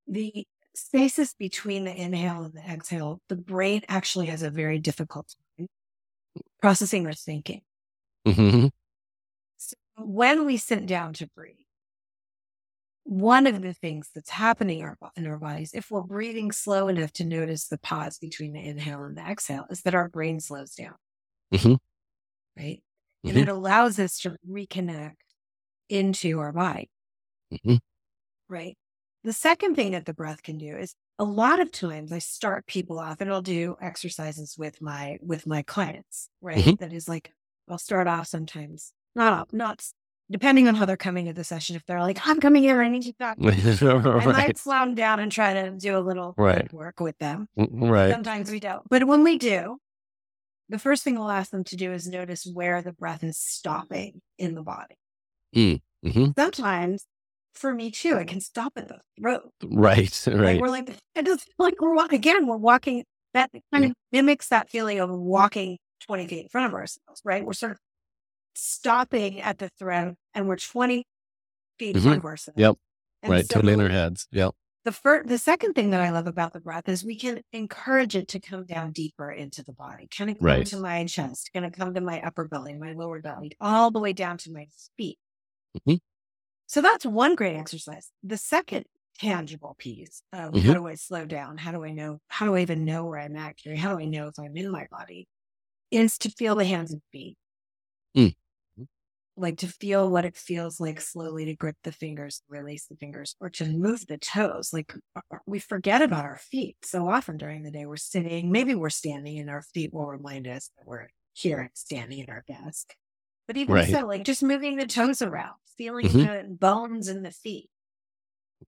[0.07, 5.35] the spaces between the inhale and the exhale, the brain actually has a very difficult
[5.59, 5.69] time
[6.61, 7.63] processing or thinking.
[8.27, 8.69] Mhm.
[9.59, 11.67] So when we sit down to breathe,
[13.05, 14.81] one of the things that's happening
[15.17, 19.05] in our bodies, if we're breathing slow enough to notice the pause between the inhale
[19.05, 20.97] and the exhale, is that our brain slows down,
[21.51, 21.77] Mhm.
[22.57, 22.83] right?
[23.27, 23.39] And Mhm.
[23.39, 25.17] it allows us to reconnect
[25.91, 26.91] into our body,
[27.51, 27.79] Mhm.
[28.49, 28.77] right?
[29.25, 32.67] The second thing that the breath can do is a lot of times I start
[32.67, 36.67] people off and I'll do exercises with my with my clients, right?
[36.67, 36.77] Mhm.
[36.79, 37.33] That is like
[37.69, 39.83] I'll start off sometimes not off, not
[40.31, 41.75] depending on how they're coming to the session.
[41.77, 43.39] If they're like, I'm coming here, I need you back.
[43.41, 46.71] I might slow them down and try to do a little Right.
[46.73, 47.49] work with them.
[47.59, 48.11] Mm, mm, right.
[48.13, 48.83] Sometimes we don't.
[48.91, 49.79] But when we do,
[50.69, 54.21] the first thing I'll ask them to do is notice where the breath is stopping
[54.39, 54.97] in the body.
[55.55, 56.35] Mhm.
[56.37, 57.07] Sometimes
[57.55, 59.51] for me too, it can stop at the throat.
[59.65, 60.11] Right.
[60.27, 60.61] Like Right.
[60.61, 62.47] we're like, it doesn't feel like we're walking again.
[62.47, 63.05] We're walking.
[63.35, 67.45] That kind of mimics that feeling of walking 20 feet in front of ourselves, right?
[67.45, 67.79] We're sort of
[68.55, 71.05] stopping at the throat and we're 20
[71.79, 72.57] feet in front of ourselves.
[72.57, 72.61] Mm-hmm.
[72.63, 72.77] Yep.
[73.23, 73.45] And Right.
[73.47, 74.29] so Totally in our heads.
[74.33, 74.55] Yep.
[74.85, 78.15] the first, the second thing that I love about the breath is we can encourage
[78.17, 80.67] it to come down deeper into the body, kind of come Right.
[80.67, 84.01] to my chest, kind of come to my upper belly, my lower belly, all the
[84.01, 85.19] way down to my feet.
[85.87, 85.99] Mhm.
[86.67, 88.11] So that's one great exercise.
[88.23, 88.87] The second
[89.19, 90.63] tangible piece of Mhm.
[90.63, 91.59] how do I slow down?
[91.59, 92.21] How do I know?
[92.29, 93.57] How do I even know where I'm at?
[93.77, 95.27] How do I know if I'm in my body?
[95.91, 97.37] Is to feel the hands and feet.
[98.15, 98.31] Mm.
[99.39, 103.37] Like to feel what it feels like slowly to grip the fingers, release the fingers,
[103.39, 104.73] or to move the toes.
[104.73, 107.85] Like uh, uh, we forget about our feet so often during the day.
[107.85, 111.71] We're sitting, maybe we're standing, and our feet will remind us that we're here and
[111.75, 112.95] standing at our desk.
[113.47, 113.83] But even Right.
[113.83, 116.27] so, like just moving the toes around, feeling Mhm.
[116.27, 117.69] the bones in the feet,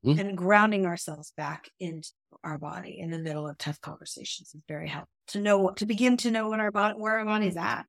[0.05, 0.19] Mhm.
[0.19, 2.11] and grounding ourselves back into
[2.45, 5.87] our body in the middle of tough conversations is very helpful to know what to
[5.87, 7.85] begin to know what our body where our body's at.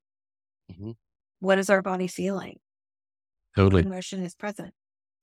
[0.72, 0.95] Mhm.
[1.39, 2.60] What is our body feeling?
[3.56, 3.84] Totally.
[3.84, 4.74] What emotion is present?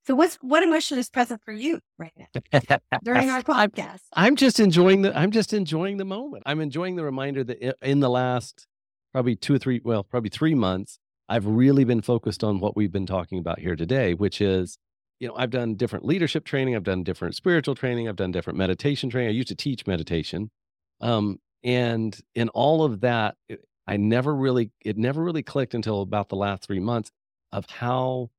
[0.05, 2.27] So what's what emotion is present for you right now
[3.03, 4.01] during our I'm, podcast?
[4.13, 6.43] I'm just enjoying the I'm just enjoying the moment.
[6.45, 8.65] I'm enjoying the reminder that in the last
[9.11, 12.91] probably two or three, well, probably three months, I've really been focused on what we've
[12.91, 14.77] been talking about here today, which is,
[15.19, 18.57] you know, I've done different leadership training, I've done different spiritual training, I've done different
[18.57, 19.29] meditation training.
[19.29, 20.51] I used to teach meditation.
[21.01, 26.01] Um, and in all of that, it- I never really, it never really clicked until
[26.01, 27.09] about the last three months
[27.53, 28.29] of how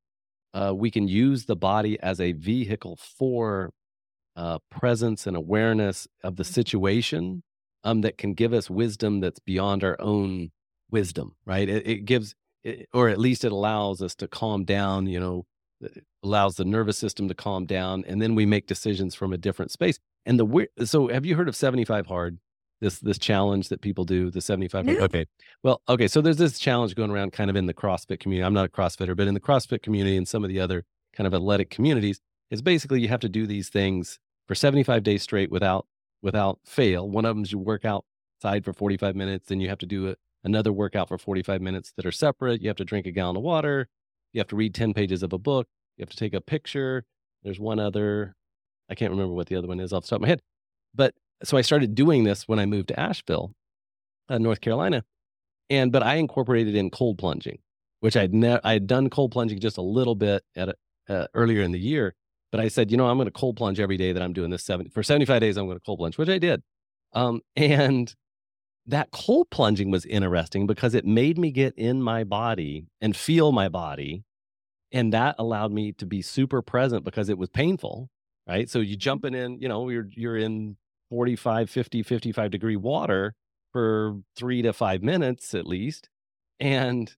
[0.55, 3.71] uh, we can use the body as a vehicle for
[4.37, 6.53] uh, presence and awareness of the Mhm.
[6.55, 7.43] situation
[7.85, 10.51] um, that can give us wisdom that's beyond our own
[10.91, 11.69] wisdom, right?
[11.69, 15.47] It, it gives, it, or at least it allows us to calm down, you know,
[16.23, 19.71] allows the nervous system to calm down, and then we make decisions from a different
[19.71, 19.99] space.
[20.27, 22.39] And the weird, so have you heard of 75 hard?
[22.81, 24.87] This this challenge that people do, the 75?
[24.87, 24.99] No.
[24.99, 25.27] Okay.
[25.65, 26.07] Well, okay.
[26.07, 28.47] So there's this challenge going around kind of in the CrossFit community.
[28.47, 31.27] I'm not a CrossFitter, but in the CrossFit community and some of the other kind
[31.27, 32.21] of athletic communities,
[32.53, 35.87] is basically you have to do these things for 75 days straight without
[36.23, 37.09] without fail.
[37.09, 40.11] One of them is you work outside for 45 minutes, then you have to do
[40.11, 40.15] a,
[40.45, 42.63] another workout for 45 minutes that are separate.
[42.63, 43.89] You have to drink a gallon of water.
[44.33, 45.67] You have to read 10 pages of a book.
[45.97, 47.05] You have to take a picture.
[47.43, 48.35] There's one other,
[48.91, 50.43] I can't remember what the other one is off the top of my head.
[50.95, 53.53] But so I started doing this when I moved to Asheville,
[54.29, 55.05] uh, North Carolina.
[55.71, 57.59] And, but I incorporated in cold plunging,
[58.01, 60.75] which I'd never, I had done cold plunging just a little bit at a,
[61.09, 62.15] uh, earlier in the year.
[62.51, 64.51] But I said, you know, I'm going to cold plunge every day that I'm doing
[64.51, 65.57] this seven for 75 days.
[65.57, 66.63] I'm going to cold plunge, which I did.
[67.13, 68.15] Um, and
[68.89, 73.53] that cold plunging was interesting because it made me get in my body and feel
[73.53, 74.25] my body.
[74.91, 78.09] And that allowed me to be super present because it was painful,
[78.49, 78.69] right?
[78.69, 79.01] So you mm-hmm.
[79.01, 80.79] jumping in, you know, you're, you're in
[81.11, 83.35] 45, 50, 55 degree water
[83.73, 86.09] for three to five minutes at least.
[86.59, 87.15] And,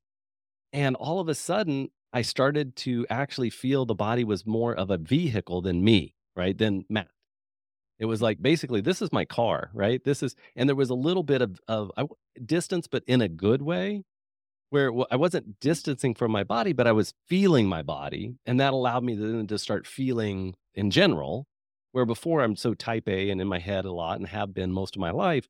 [0.73, 4.91] and all of a sudden I started to actually feel the body was more of
[4.91, 6.59] a vehicle than me, right?
[6.59, 7.07] Than Matt.
[8.01, 10.03] It was like basically this is my car, right?
[10.05, 11.93] This is, and there was a little bit of of
[12.47, 14.03] distance, but in a good way,
[14.71, 18.73] where I wasn't distancing from my body, but I was feeling my body, and that
[18.73, 21.47] allowed me then to start feeling in general.
[21.93, 24.73] Where before I'm so type A and in my head a lot, and have been
[24.73, 25.49] most of my life,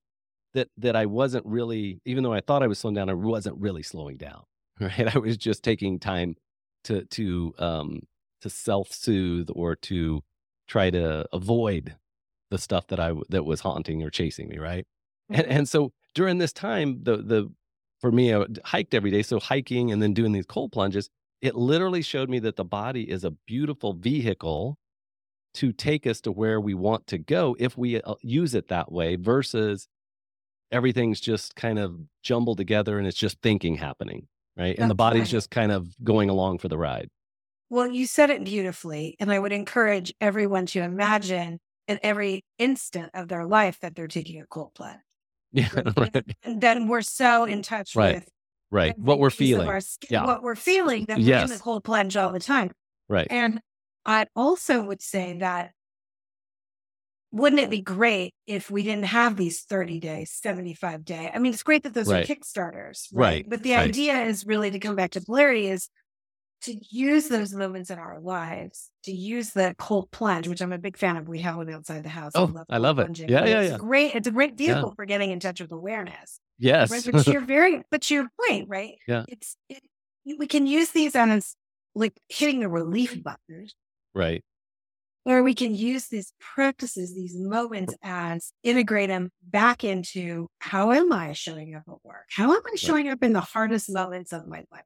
[0.55, 3.59] that that I wasn't really, even though I thought I was slowing down, I wasn't
[3.61, 4.45] really slowing down.
[4.81, 5.15] Right.
[5.15, 6.37] I was just taking time
[6.85, 8.01] to to um
[8.41, 10.23] to self soothe or to
[10.69, 11.97] try to avoid
[12.51, 14.59] the stuff that I that was haunting or chasing me.
[14.59, 14.87] Right.
[15.33, 15.53] And Mm-hmm.
[15.59, 17.51] and so during this time, the the
[18.01, 19.23] for me, I hiked every day.
[19.23, 21.09] So hiking and then doing these cold plunges,
[21.43, 24.79] it literally showed me that the body is a beautiful vehicle
[25.55, 28.91] to take us to where we want to go if we uh, use it that
[28.93, 29.89] way versus
[30.73, 35.23] everything's just kind of jumbled together and it's just thinking happening right and the body's
[35.23, 35.29] right.
[35.29, 37.09] just kind of going along for the ride
[37.69, 39.17] Well, you said it beautifully.
[39.21, 41.59] And I would encourage everyone to imagine
[41.91, 45.01] at every instant of their life that they're taking a cold plunge.
[45.53, 48.15] yeah right And then we're so in touch Right.
[48.17, 48.29] with
[48.71, 50.25] right what we're feeling our skin- Yeah.
[50.27, 51.53] what we're feeling that we're in Yes.
[51.53, 52.71] the cold plunge all the time.
[53.09, 53.61] right And
[54.07, 55.73] I also would say that
[57.33, 61.31] wouldn't it be great if we didn't have these 30 day, 75 day?
[61.33, 62.29] I mean, it's great that those Right.
[62.29, 63.89] are Kickstarters, Right, But the right.
[63.89, 65.89] idea is really to come back to polarity is
[66.63, 70.79] to use those moments in our lives, to use the cold plunge, which I'm a
[70.79, 71.29] big fan of.
[71.29, 72.33] We have one outside the house.
[72.35, 73.05] Oh, I cold love it.
[73.05, 73.79] plunging, Yeah, yeah, it's yeah.
[73.79, 74.15] Great.
[74.15, 74.75] It's a great Yeah.
[74.75, 76.41] vehicle for getting in touch with awareness.
[76.59, 77.05] yes Right.
[77.13, 78.95] But you're very, but to your point, right?
[79.09, 79.25] Yeah.
[79.29, 79.83] It's, it,
[80.39, 81.55] we can use these as
[81.95, 83.67] like hitting the relief button
[84.15, 84.45] right
[85.25, 91.13] or we can use these practices, these moments as integrate them back into how am
[91.13, 92.27] I showing up at work?
[92.31, 94.85] How am I showing up in the hardest moments of my life?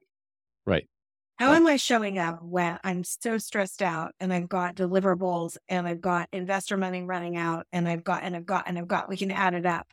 [0.66, 0.88] right
[1.38, 5.86] How am I showing up when I'm so stressed out and I've got deliverables and
[5.86, 9.08] I've got investor money running out and I've got, and I've got, and I've got,
[9.08, 9.86] we can add it up,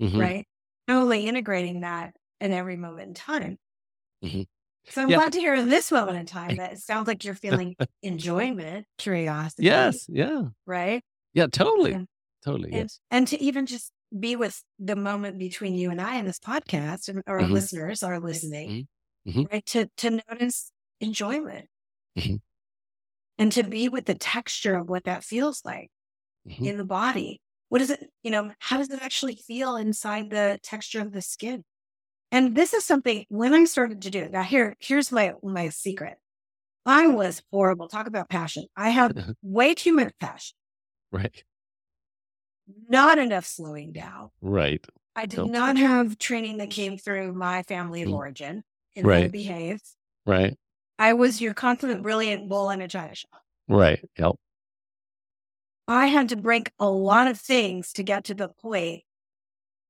[0.00, 0.18] Mhm.
[0.18, 0.48] right?
[0.88, 3.58] Totally integrating that in every moment in time.
[4.24, 4.46] Mhm.
[4.88, 5.16] So I'm Yeah.
[5.16, 8.86] glad to hear in this moment in time that it sounds like you're feeling enjoyment,
[8.98, 9.64] curiosity.
[9.64, 11.02] yes yeah Right.
[11.34, 12.08] yeah totally And-
[12.44, 16.16] totally and yes and to even just be with the moment between you and I
[16.16, 17.50] in this podcast, and our Mhm.
[17.50, 18.88] listeners are listening,
[19.26, 19.46] Mhm.
[19.52, 19.66] right?
[19.66, 21.68] To to notice enjoyment,
[22.18, 22.40] Mhm.
[23.38, 25.90] and to be with the texture of what that feels like
[26.46, 26.66] Mhm.
[26.66, 27.40] in the body.
[27.68, 28.10] What is it?
[28.22, 31.64] You know, how does it actually feel inside the texture of the skin?
[32.32, 34.30] And this is something when I started to do it.
[34.32, 36.18] Now, here here's my my secret.
[36.86, 37.88] I was horrible.
[37.88, 38.66] Talk about passion.
[38.76, 40.56] I have way too much passion,
[41.12, 41.44] right
[42.88, 44.30] not enough slowing down.
[44.40, 45.50] right I did Nope.
[45.50, 48.14] not have training that came through my family of Mm.
[48.14, 49.32] origin in how to Right.
[49.32, 49.80] behave.
[50.26, 50.58] right
[50.98, 53.42] I was your confident, brilliant bull in a china shop.
[53.68, 54.34] right yep
[55.88, 59.02] I had to break a lot of things to get to the point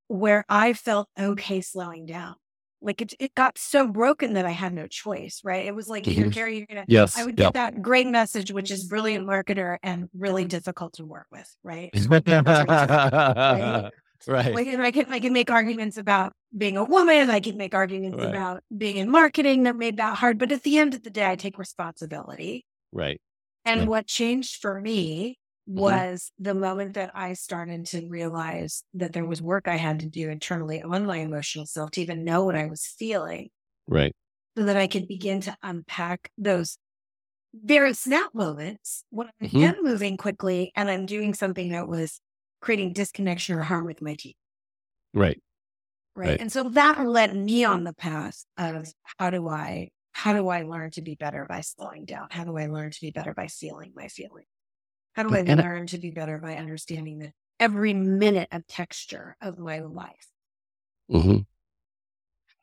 [0.08, 2.34] where I felt okay slowing down.
[2.82, 5.64] Like it, it got so broken that I had no choice, right?
[5.66, 6.32] It was like, here, Mhm.
[6.34, 6.84] Cari, you're gonna.
[6.86, 10.92] yes I would get yep that great message, which is brilliant marketer and really difficult
[10.94, 11.90] to work with, right?
[11.94, 13.90] right
[14.52, 17.30] Like, and I can I can make arguments about being a woman.
[17.30, 18.22] I can make arguments Right.
[18.22, 20.38] about being in marketing that made that hard.
[20.38, 22.64] But at the end of the day, I take responsibility.
[22.92, 23.20] right
[23.64, 25.38] And what changed for me
[25.76, 26.06] Mhm.
[26.06, 30.08] was the moment that I started to realize that there was work I had to
[30.08, 33.50] do internally on my emotional self to even know what I was feeling,
[33.88, 34.14] right
[34.56, 36.78] so that I could begin to unpack those
[37.54, 39.72] very snap moments when I Mhm.
[39.72, 42.20] am moving quickly and I'm doing something that was
[42.60, 44.34] creating disconnection or harm with my team.
[45.14, 45.40] right
[46.18, 46.28] Right.
[46.30, 46.40] Right.
[46.40, 50.62] And so that led me on the path of how do I how do I
[50.62, 52.28] learn to be better by slowing down?
[52.30, 54.46] How do I learn to be better by feeling my feeling?
[55.12, 58.66] How do I And I- learn to be better by understanding that every minute of
[58.66, 60.28] texture of my life?
[61.10, 61.40] Mm-hmm.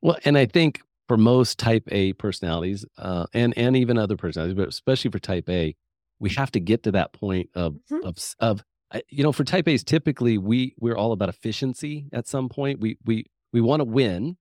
[0.02, 4.56] Well, and I think for most type A personalities, uh, and and even other personalities,
[4.56, 5.76] but especially for type A,
[6.20, 8.04] we have to get to that point of Mhm.
[8.04, 8.64] of of
[9.10, 12.08] you know, for type A's, typically we we're all about efficiency.
[12.14, 14.38] At some point, we we we want to win,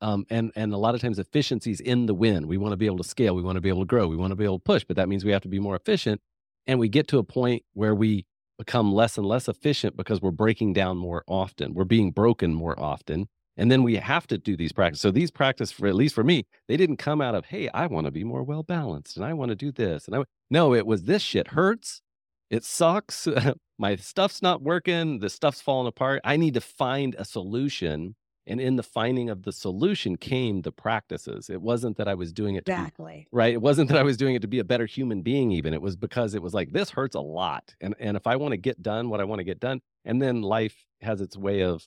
[0.00, 2.46] um, and and a lot of times efficiency is in the win.
[2.48, 3.34] We want to be able to scale.
[3.34, 4.08] We want to be able to grow.
[4.08, 4.84] We want to be able to push.
[4.84, 6.20] But that means we have to be more efficient,
[6.66, 8.26] and we get to a point where we
[8.58, 11.72] become less and less efficient because we're breaking down more often.
[11.72, 13.26] We're being broken more often.
[13.56, 15.02] And then we have to do these practices.
[15.02, 17.86] So these practices, for at least for me, they didn't come out of, hey, I
[17.86, 20.06] want to be more well balanced and I want to do this.
[20.06, 22.02] And I no, it was this shit hurts.
[22.50, 23.28] It sucks.
[23.78, 25.20] My stuff's not working.
[25.20, 26.20] The stuff's falling apart.
[26.24, 28.16] I need to find a solution.
[28.46, 31.48] And in the finding of the solution came the practices.
[31.48, 33.28] It wasn't that I was doing it to be Exactly.
[33.30, 35.72] right it wasn't that i was doing it to be a better human being even
[35.72, 38.52] it was because it was like this hurts a lot and and if i want
[38.52, 41.60] to get done what i want to get done and then life has its way
[41.62, 41.86] of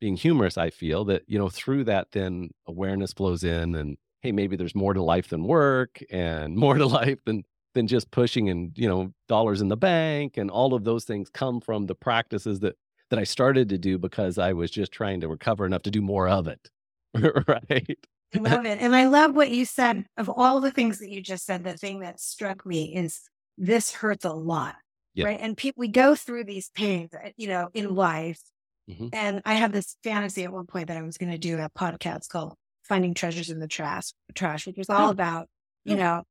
[0.00, 4.32] being humorous i feel that you know through that then awareness flows in and hey
[4.32, 7.44] maybe there's more to life than work and more to life than
[7.74, 11.28] than just pushing and you know dollars in the bank and all of those things
[11.30, 12.76] come from the practices that
[13.10, 16.00] that I started to do because I was just trying to recover enough to do
[16.00, 16.70] more of it.
[17.14, 17.98] right.
[18.34, 18.78] I love it.
[18.80, 21.62] And I love what you said of all the things that you just said.
[21.64, 23.20] The thing that struck me is
[23.58, 24.76] this hurts a lot.
[25.14, 25.26] Yeah.
[25.26, 25.38] Right.
[25.38, 28.40] And people, we go through these pains, uh, you know, in life.
[28.90, 29.10] Mhm.
[29.12, 31.68] And I had this fantasy at one point that I was going to do a
[31.78, 32.54] podcast called
[32.84, 35.10] Finding Treasures in the Trash, trash which was all Oh.
[35.10, 35.48] about,
[35.84, 36.22] you know,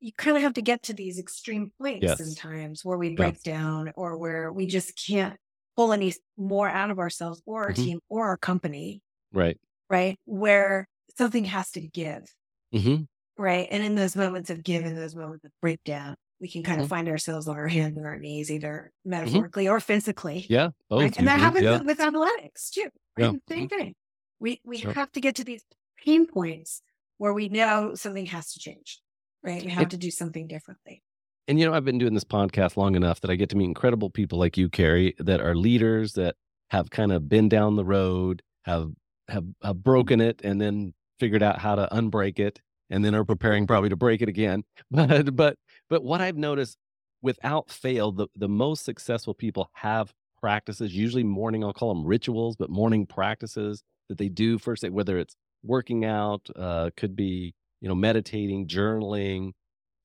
[0.00, 2.18] you kind of have to get to these extreme points Yes.
[2.18, 5.38] sometimes where we break down or where we just can't
[5.76, 7.76] pull any more out of ourselves or our Mhm.
[7.84, 9.58] team or our company, Right.
[9.90, 10.18] right?
[10.24, 12.34] Where something has to give.
[12.72, 13.02] hmm
[13.38, 13.68] Right.
[13.70, 16.86] And in those moments of give, in those moments of breakdown, we can kind of
[16.86, 16.90] Mhm.
[16.90, 20.46] find ourselves on our hands and our knees, either metaphorically or physically.
[20.48, 20.70] Yeah.
[20.88, 21.02] Both.
[21.02, 21.18] Right?
[21.18, 21.82] And that happens Yeah.
[21.82, 22.88] with athletics too.
[23.18, 23.26] Yeah.
[23.32, 23.40] Right?
[23.48, 23.94] Same thing.
[24.40, 24.92] We we Sure.
[24.94, 25.64] have to get to these
[25.98, 26.82] pain points
[27.18, 29.00] where we know something has to change.
[29.42, 29.64] Right.
[29.64, 31.02] We have It- to do something differently.
[31.48, 33.66] And you know, I've been doing this podcast long enough that I get to meet
[33.66, 36.34] incredible people like you, Cari, that are leaders that
[36.70, 38.90] have kind of been down the road, have
[39.28, 42.60] have, have broken it, and then figured out how to unbreak it,
[42.90, 44.64] and then are preparing probably to break it again.
[44.90, 45.56] But but
[45.88, 46.76] but what I've noticed,
[47.22, 51.62] without fail, the the most successful people have practices, usually morning.
[51.62, 54.82] I'll call them rituals, but morning practices that they do first.
[54.88, 59.52] Whether it's working out, uh, could be you know meditating, journaling,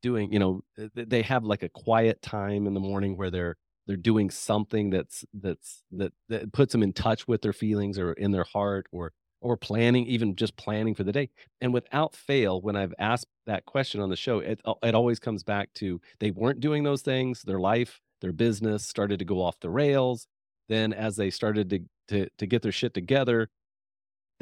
[0.01, 0.61] doing you know,
[0.95, 3.57] they have like a quiet time in the morning where they're
[3.87, 8.13] they're doing something that's that's that that puts them in touch with their feelings or
[8.13, 9.11] in their heart or
[9.41, 11.29] or planning even just planning for the day.
[11.61, 15.19] And without fail when i've asked that question on the show it uh, it always
[15.19, 19.41] comes back to they weren't doing those things their life their business started to go
[19.41, 20.27] off the rails.
[20.69, 23.49] Then as they started to to to get their shit together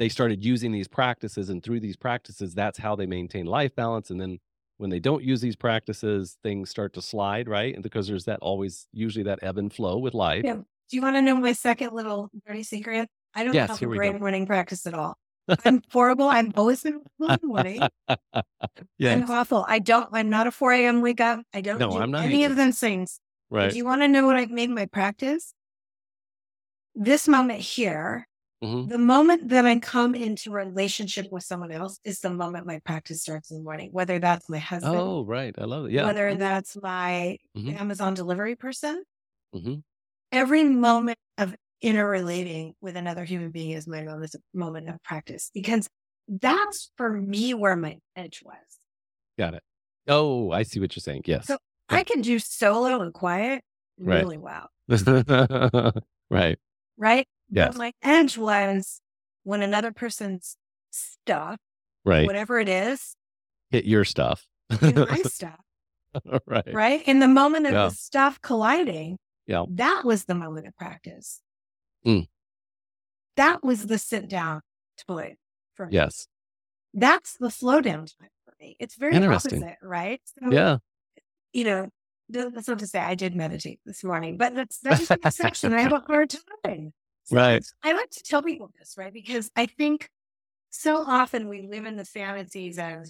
[0.00, 4.10] they started using these practices and through these practices that's how they maintain life balance
[4.10, 4.40] and then
[4.78, 8.40] when they don't use these practices things start to slide right and because there's that
[8.40, 10.54] always usually that ebb and flow with life Yeah.
[10.54, 13.08] Do you want to know my second little dirty secret?
[13.34, 15.16] I don't Yes, have a great morning practice at all.
[15.64, 16.28] I'm horrible.
[16.28, 17.02] I'm always in
[17.42, 17.88] morning.
[18.98, 19.64] yeah I'm awful.
[19.68, 21.00] I don't, I'm not a 4 a.m.
[21.00, 21.40] wake up.
[21.54, 22.52] I don't No, do I'm not any either.
[22.52, 23.20] of those things.
[23.50, 25.54] Right Do you want to know what I've made my practice?
[26.96, 28.26] This moment here,
[28.62, 28.88] Mhm.
[28.90, 33.22] the moment that I come into relationship with someone else is the moment my practice
[33.22, 36.34] starts in the morning, whether that's my husband, oh right i love it yeah whether
[36.36, 37.80] that's my Mhm.
[37.80, 39.04] Amazon delivery person.
[39.52, 39.80] hmm
[40.32, 45.88] Every moment of interrelating with another human being is my moment, moment of practice because
[46.28, 48.56] that's for me where my edge was.
[49.38, 49.62] got it
[50.08, 51.58] oh i see what you're saying yes So
[51.88, 53.64] I can do solo and quiet
[53.98, 54.22] Right.
[54.22, 54.68] really well.
[56.30, 56.58] right
[56.96, 57.26] right?
[57.50, 57.68] Yes.
[57.72, 59.00] But my edge was
[59.44, 60.56] when another person's
[60.90, 61.58] stuff,
[62.04, 63.14] right whatever it is,
[63.70, 65.60] hit your stuff is my stuff,
[66.46, 67.02] right right?
[67.06, 67.88] In the moment of Yeah.
[67.88, 69.64] the stuff colliding, Yeah.
[69.70, 71.40] that was the moment of practice.
[72.06, 72.26] Mm.
[73.36, 74.60] That was the sit down
[75.06, 75.38] point
[75.74, 75.94] for me.
[75.94, 76.26] yes
[76.94, 78.76] That's the slow down time for me.
[78.78, 79.62] It's very Interesting.
[79.62, 80.20] opposite, right?
[80.26, 80.76] So, yeah
[81.52, 81.88] You know,
[82.32, 85.18] th- that's not to say I did meditate this morning, but that's that's just an
[85.24, 85.72] exception.
[85.74, 86.34] I have a hard
[86.64, 86.92] time.
[87.30, 87.64] Right.
[87.82, 89.12] I like to tell people this, right?
[89.12, 90.08] Because I think
[90.70, 93.06] so often we live in the fantasies of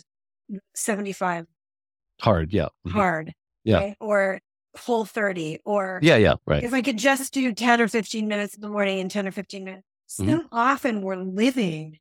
[0.75, 1.47] 75
[2.21, 2.93] hard yeah Mhm.
[2.93, 3.33] hard,
[3.64, 3.79] Yeah.
[3.79, 3.97] right?
[4.01, 4.41] Or
[4.77, 8.55] full 30, or yeah yeah right if I could just do 10 or 15 minutes
[8.55, 9.87] in the morning and 10 or 15 minutes.
[10.09, 10.49] So Mhm.
[10.53, 11.99] often we're living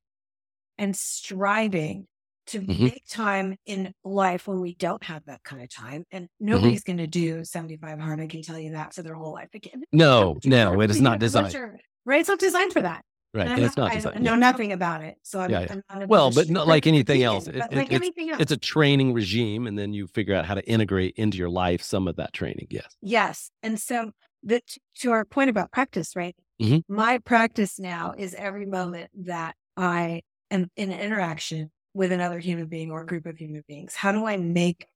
[0.78, 2.08] and striving
[2.48, 2.80] to Mhm.
[2.80, 6.06] make time in life when we don't have that kind of time.
[6.12, 6.46] And Mm-hmm.
[6.48, 8.20] nobody's going to do 75 hard.
[8.22, 9.50] I can tell you that for their whole life.
[9.54, 12.20] Again, no no it is not designed you're- Right?
[12.20, 13.04] It's not designed for that.
[13.34, 14.38] right And and it's not I designed know yeah.
[14.40, 15.18] nothing about it.
[15.24, 15.68] So I'm, Yeah, yeah.
[15.90, 17.48] I'm not Well, but not like anything else.
[17.48, 18.42] it, like it's- anything else.
[18.42, 21.84] it's a training regime and then you figure out how to integrate into your life
[21.84, 23.52] some of that training yes Yes.
[23.62, 24.12] And so
[24.44, 24.62] the,
[25.00, 26.36] to our point about practice, right?
[26.62, 26.84] Mhm.
[26.88, 32.68] My practice now is every moment that I am in an interaction with another human
[32.68, 33.96] being or a group of human beings.
[33.96, 34.88] How do I make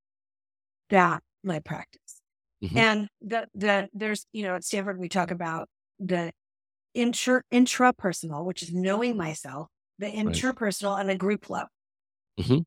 [0.89, 2.21] that my practice?
[2.63, 2.75] Mhm.
[2.77, 5.67] And the, the, there's, you know, at Stanford, we talk about
[5.99, 6.31] the
[6.93, 9.67] intra, intrapersonal, which is knowing myself,
[9.99, 11.69] the interpersonal and the group level.
[12.39, 12.63] Mhm.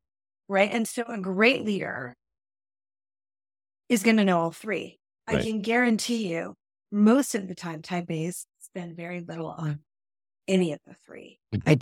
[0.48, 0.70] Right.
[0.72, 2.14] And so a great leader
[3.88, 4.98] is going to know all three.
[5.26, 6.54] I can guarantee you
[6.92, 9.80] most of the time, type A's spend very little on
[10.46, 11.40] any of the three.
[11.66, 11.78] right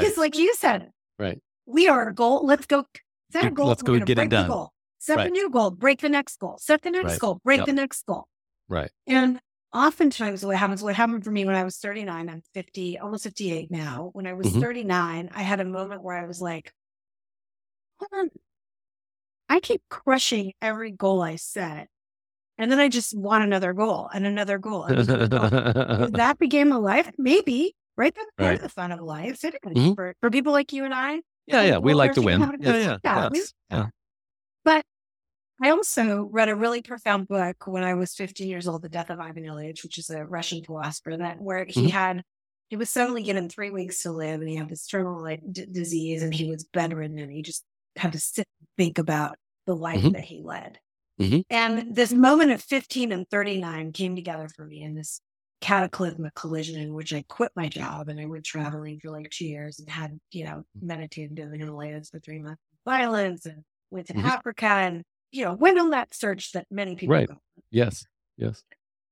[0.00, 1.38] Because, like you said, Right.
[1.66, 2.44] we are a goal.
[2.44, 2.84] Let's go
[3.32, 3.66] set a goal.
[3.68, 4.48] let's we're go gonna get it break the done.
[4.48, 4.72] goal.
[4.98, 5.28] Set Right.
[5.28, 7.18] a new goal, break the next goal, set the next Right.
[7.20, 7.66] goal, break Yep.
[7.66, 8.26] the next goal.
[8.68, 9.40] right And
[9.72, 13.70] oftentimes, what happens, what happened for me when I was 39, I'm 50, almost 58
[13.70, 14.10] now.
[14.12, 14.60] When I was Mhm.
[14.60, 16.72] 39, I had a moment where I was like,
[17.98, 18.30] hold on.
[19.48, 21.88] I keep crushing every goal I set.
[22.58, 24.84] And then I just want another goal and another goal.
[24.84, 26.08] And another goal.
[26.12, 27.10] That became a life?
[27.18, 28.14] Maybe, right?
[28.14, 28.56] That's part Right.
[28.56, 29.44] of the fun of life.
[29.44, 29.94] It Mhm.
[29.94, 31.20] for, for people like you and I.
[31.46, 31.78] yeah, yeah.
[31.78, 32.40] We like to win.
[32.40, 32.98] Yeah, yeah.
[33.04, 33.30] Yeah,
[33.70, 33.86] yeah.
[35.62, 39.10] I also read a really profound book when I was 15 years old, The Death
[39.10, 41.90] of Ivan Ilyich, which is a Russian philosopher that where he Mhm.
[41.90, 42.22] had
[42.68, 45.66] he was suddenly given three weeks to live and he had this terminal like, d-
[45.70, 49.36] disease and he was bedridden and he just had to sit and think about
[49.66, 50.12] the life Mhm.
[50.14, 50.80] that he led.
[51.20, 51.44] Mhm.
[51.48, 55.20] And this moment of 15 and 39 came together for me in this
[55.60, 59.46] cataclysmic collision in which I quit my job and I went traveling for like two
[59.46, 63.64] years and had, you know, meditated in the Himalayas for three months in silence and
[63.90, 64.24] went to Mhm.
[64.24, 67.28] Africa and, you know, went on that search that many people Right.
[67.28, 67.36] go.
[67.70, 68.06] Yes.
[68.36, 68.64] Yes.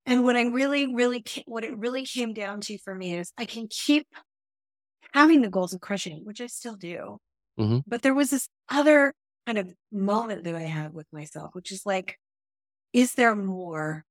[0.07, 3.47] And what I really, really, what it really came down to for me is I
[3.47, 4.07] can keep
[5.13, 7.19] having the goals of crushing, which I still do.
[7.57, 7.85] Mhm.
[7.87, 9.15] But there was this other
[9.47, 12.19] kind of moment that I had with myself, which is like,
[12.93, 14.05] is there more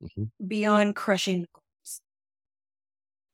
[0.00, 0.30] Mhm.
[0.46, 2.00] beyond crushing goals?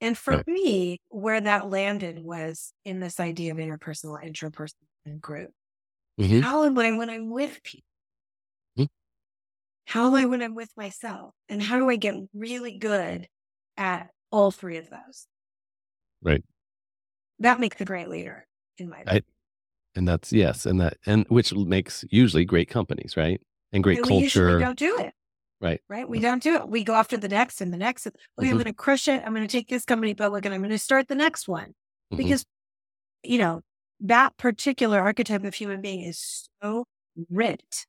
[0.00, 0.46] And for Right.
[0.46, 5.53] me, where that landed was in this idea of interpersonal, intrapersonal, and group.
[6.18, 6.42] Mhm.
[6.42, 7.86] How am I when I'm with people?
[9.87, 11.35] How am I when I'm with myself?
[11.49, 13.28] And how do I get really good
[13.76, 15.26] at all three of those?
[16.22, 16.45] Right.
[17.39, 18.47] That makes a great leader,
[18.78, 19.22] in my I-
[19.97, 23.41] And that's yes, and that and which makes usually great companies, right?
[23.72, 24.59] And great And we culture.
[24.59, 25.14] don't do it.
[25.61, 25.80] Right.
[25.89, 26.09] Right.
[26.09, 26.68] We don't do it.
[26.68, 28.07] We go after the next and the next.
[28.07, 28.16] Okay,
[28.51, 28.57] I'm Mhm.
[28.57, 29.22] going to crush it.
[29.24, 31.74] I'm going to take this company public and I'm going to start the next one.
[32.11, 32.33] Mhm.
[32.33, 32.45] Because,
[33.24, 33.62] you know,
[34.01, 36.87] that particular archetype of human being is so
[37.30, 37.87] ripped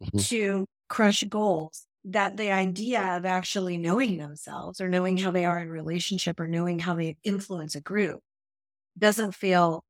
[0.00, 0.24] Mhm.
[0.28, 5.58] to crush goals that the idea of actually knowing themselves or knowing how they are
[5.58, 8.20] in relationship or knowing how they influence a group
[8.98, 9.84] doesn't feel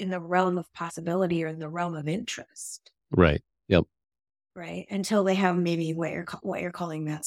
[0.00, 3.40] in the realm of possibility or in the realm of interest, Right.
[3.68, 3.84] Yep.
[4.56, 4.86] Right?
[4.90, 7.24] Until they have maybe what you're what you're calling that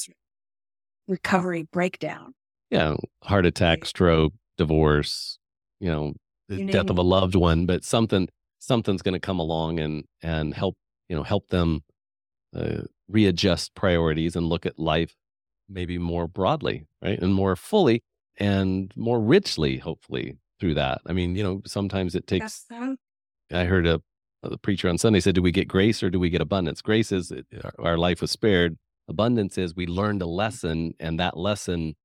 [1.07, 2.33] recovery breakdown.
[2.69, 2.97] Yeah.
[3.23, 5.39] Heart attack, stroke, divorce,
[5.79, 6.15] you know,
[6.49, 8.27] the You death of a loved one, but something
[8.59, 10.75] something's going to come along and and help
[11.07, 11.81] you know help them
[12.55, 15.15] uh, readjust priorities and look at life
[15.67, 18.03] maybe more broadly, right, and more fully
[18.37, 21.01] and more richly, hopefully through that.
[21.05, 22.65] I mean, you know, sometimes it takes
[23.51, 24.01] I heard a,
[24.43, 26.81] a preacher on Sunday said, "Do we get grace or do we get abundance?
[26.81, 28.77] Grace is it- our, our life was spared.
[29.07, 31.95] Abundance is we learned a lesson, and that lesson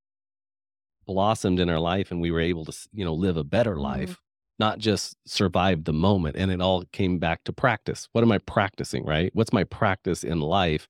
[1.07, 3.83] blossomed in our life, and we were able to, you know, live a better Mhm.
[3.83, 4.21] life,
[4.59, 8.09] not just survive the moment." And it all came back to practice.
[8.13, 9.05] What am I practicing?
[9.05, 9.31] Right?
[9.35, 10.89] What's my practice in life,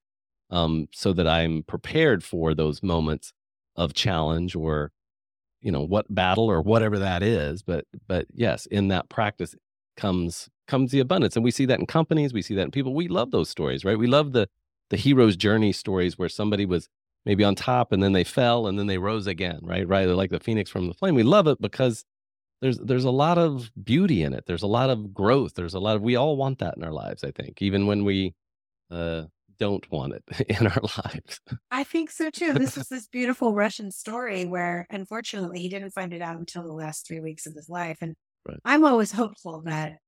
[0.50, 3.32] um, so that I'm prepared for those moments
[3.76, 4.92] of challenge or
[5.60, 9.54] you know what battle or whatever that is but but yes in that practice
[9.96, 12.94] comes comes the abundance and we see that in companies we see that in people
[12.94, 14.46] we love those stories right we love the
[14.90, 16.88] the hero's journey stories where somebody was
[17.24, 20.30] maybe on top and then they fell and then they rose again right right like
[20.30, 22.04] the phoenix from the flame we love it because
[22.64, 25.80] there's there's a lot of beauty in it there's a lot of growth there's a
[25.80, 28.34] lot of we all want that in our lives i think even when we
[28.90, 29.24] uh
[29.58, 30.24] don't want it
[30.60, 31.40] in our lives
[31.70, 32.54] I think so too.
[32.54, 36.72] This is this beautiful Russian story where unfortunately he didn't find it out until the
[36.72, 37.98] last three weeks of his life.
[38.00, 38.14] And
[38.46, 38.60] Right.
[38.64, 39.98] I'm always hopeful that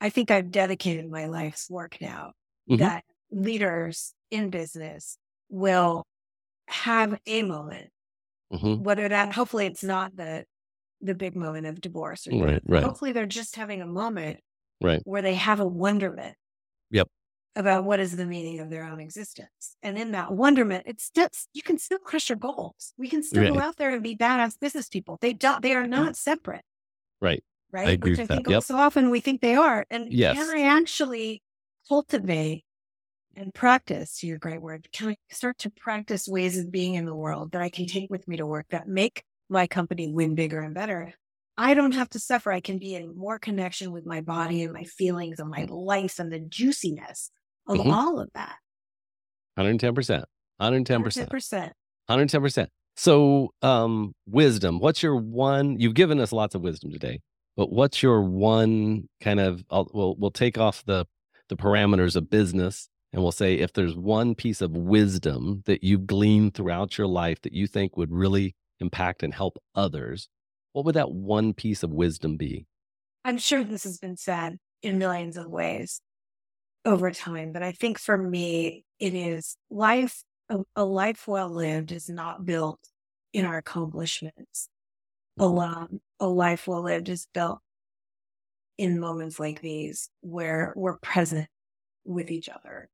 [0.00, 2.32] I think I've dedicated my life's work now
[2.66, 2.90] Mhm.
[2.90, 5.18] that leaders in business
[5.48, 6.04] will
[6.68, 7.90] have a moment,
[8.50, 8.76] Mhm.
[8.76, 10.46] whether that hopefully it's not the
[11.00, 12.90] the big moment of divorce or Right, right.
[12.90, 14.40] hopefully they're just having a moment
[14.80, 16.36] right where they have a wonderment
[16.90, 17.08] Yep.
[17.54, 19.78] about what is the meaning of their own existence.
[19.82, 22.92] And in that wonderment, it's still you can still crush your goals.
[22.98, 25.16] We can still go out there and be badass business people.
[25.22, 26.64] They do, they are not separate,
[27.20, 27.42] right
[27.72, 27.92] right?
[27.92, 28.42] I agree Which with I that.
[28.44, 28.64] think Yep.
[28.64, 29.86] so often we think they are.
[29.90, 30.32] And Yes.
[30.32, 31.42] can I actually
[31.88, 32.64] cultivate
[33.36, 37.06] and practice, to your great word, can I start to practice ways of being in
[37.06, 40.34] the world that I can take with me to work that make my company win
[40.34, 41.14] bigger and better?
[41.56, 42.52] I don't have to suffer.
[42.52, 46.18] I can be in more connection with my body and my feelings and my life
[46.18, 47.30] and the juiciness
[47.66, 47.92] of Mhm.
[47.92, 48.56] all of that.
[49.56, 50.24] 110%
[50.58, 51.72] 110% 100%.
[52.08, 52.68] 110%.
[52.98, 55.78] So, um, wisdom, what's your one?
[55.78, 57.20] You've given us lots of wisdom today,
[57.56, 59.64] but what's your one kind of?
[59.70, 61.06] I'll, we'll we'll take off the
[61.48, 66.06] the parameters of business, and we'll say if there's one piece of wisdom that you've
[66.06, 70.28] gleaned throughout your life that you think would really impact and help others,
[70.72, 72.66] what would that one piece of wisdom be?
[73.24, 76.00] I'm sure this has been said in millions of ways
[76.84, 81.92] over time, but I think for me, it is life, a, a life well lived
[81.92, 82.80] is not built
[83.32, 84.68] in our accomplishments
[85.38, 86.00] alone.
[86.20, 87.58] A life well lived is built
[88.78, 91.48] in moments like these where we're present
[92.04, 92.88] with each other,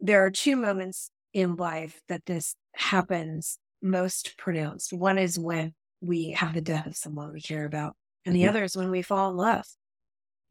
[0.00, 4.92] there are two moments in life that this happens most pronounced.
[4.94, 8.48] One is when we have the death of someone we care about, and the Mhm.
[8.48, 9.66] other is when we fall in love.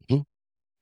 [0.08, 0.24] Mhm.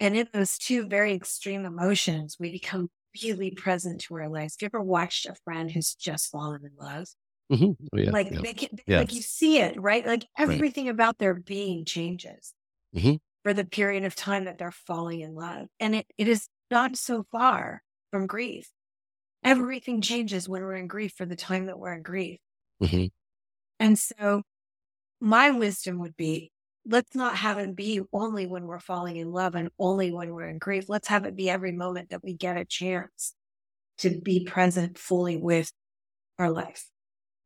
[0.00, 2.90] And in those two very extreme emotions, we become
[3.22, 4.54] really present to our lives.
[4.54, 7.08] Have you ever watched a friend who's just fallen in love?
[7.50, 7.76] Mhm.
[7.92, 8.12] Oh, yeah.
[8.12, 8.42] like yeah.
[8.42, 9.04] they can, Yeah.
[9.04, 10.04] like you see it, right?
[10.06, 12.54] Like everything about their being changes
[12.92, 13.18] Mhm.
[13.44, 15.68] for the period of time that they're falling in love.
[15.80, 17.82] And it, it is not so far
[18.12, 18.70] from grief.
[19.44, 22.38] Everything changes when we're in grief for the time that we're in grief.
[22.80, 23.10] Mhm.
[23.80, 24.42] And so
[25.20, 26.50] my wisdom would be
[26.84, 30.48] let's not have it be only when we're falling in love and only when we're
[30.48, 30.88] in grief.
[30.88, 33.34] Let's have it be every moment that we get a chance
[33.98, 35.72] to be present fully with
[36.38, 36.90] our life.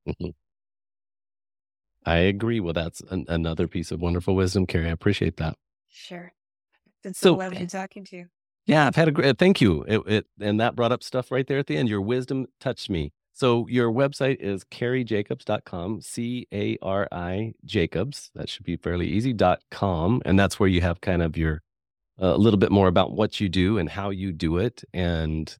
[0.07, 0.35] Mhm.
[2.05, 2.61] I agree.
[2.61, 4.87] Well, that's an, another piece of wonderful wisdom, Cari.
[4.87, 5.57] I appreciate that.
[5.89, 6.33] Sure.
[7.05, 8.27] It's so So- lovely talking to you.
[8.67, 9.39] Yeah, I've had a great.
[9.39, 9.83] Thank you.
[9.87, 11.89] It, it and that brought up stuff right there at the end.
[11.89, 13.13] Your wisdom touched me.
[13.33, 18.31] So your website is carijacobs.com, C A R I Jacobs.
[18.35, 19.33] That should be fairly easy.
[19.33, 21.63] dot com, and that's where you have kind of your
[22.23, 25.57] uh, a little bit more about what you do and how you do it, and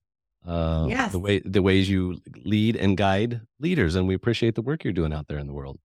[0.47, 1.13] uh, Yes.
[1.13, 3.97] the way the ways you lead and guide leaders.
[3.97, 5.79] And we appreciate the work you're doing out there in the world.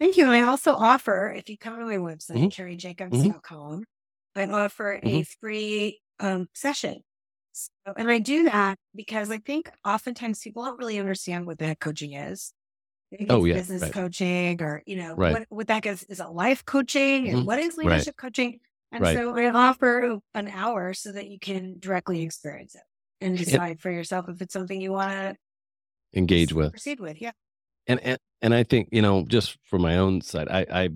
[0.00, 0.24] Thank you.
[0.24, 2.50] And I also offer, if you come to my website, Mhm.
[2.50, 3.84] carijacobs.com,
[4.36, 5.26] I offer a Mhm.
[5.40, 7.02] free um, session.
[7.52, 11.80] So, and I do that because I think oftentimes people don't really understand what that
[11.80, 12.54] coaching is.
[13.28, 13.92] Oh, yeah, business right.
[13.92, 15.32] coaching or, you know, Right.
[15.32, 17.46] what, what that is, is a life coaching and Mhm.
[17.46, 17.84] what is Right.
[17.84, 18.60] leadership coaching?
[18.90, 19.18] And Right.
[19.18, 22.82] so I offer an hour so that you can directly experience it
[23.20, 25.36] and decide for yourself if it's something you want to
[26.14, 26.72] Engage with.
[26.72, 27.20] proceed with.
[27.20, 27.32] Yeah.
[27.86, 30.94] and and, and I think you know, just for my own side, I, I've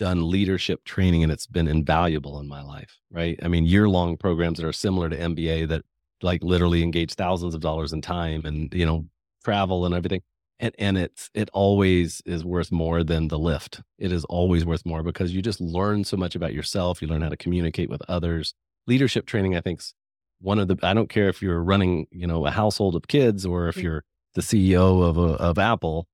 [0.00, 2.98] done leadership training, and it's been invaluable in my life.
[3.12, 3.38] Right?
[3.42, 5.82] I mean, year long programs that are similar to MBA that
[6.22, 9.06] like literally engage thousands of dollars in time and you know
[9.44, 10.22] travel and everything.
[10.58, 13.82] And and it's it always is worth more than the lift.
[13.98, 17.00] It is always worth more because you just learn so much about yourself.
[17.02, 18.54] You learn how to communicate with others.
[18.86, 19.94] Leadership training, I think, is
[20.40, 20.76] one of the.
[20.82, 23.82] I don't care if you're running, you know, a household of kids or if Mhm.
[23.82, 26.06] you're the CEO of a, of Apple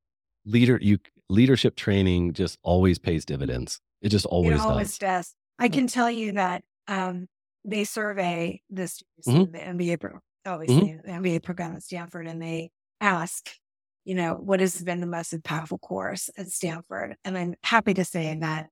[0.45, 0.99] leader you
[1.29, 5.35] leadership training just always pays dividends it just always, it always does does.
[5.59, 7.27] I can tell you that um,
[7.65, 9.47] they survey the students Mhm.
[9.47, 12.71] in the MBA program, obviously the MBA program at Stanford, and they
[13.01, 13.49] ask,
[14.05, 17.17] you know, what has been the most impactful course at Stanford?
[17.25, 18.69] And I'm happy to say that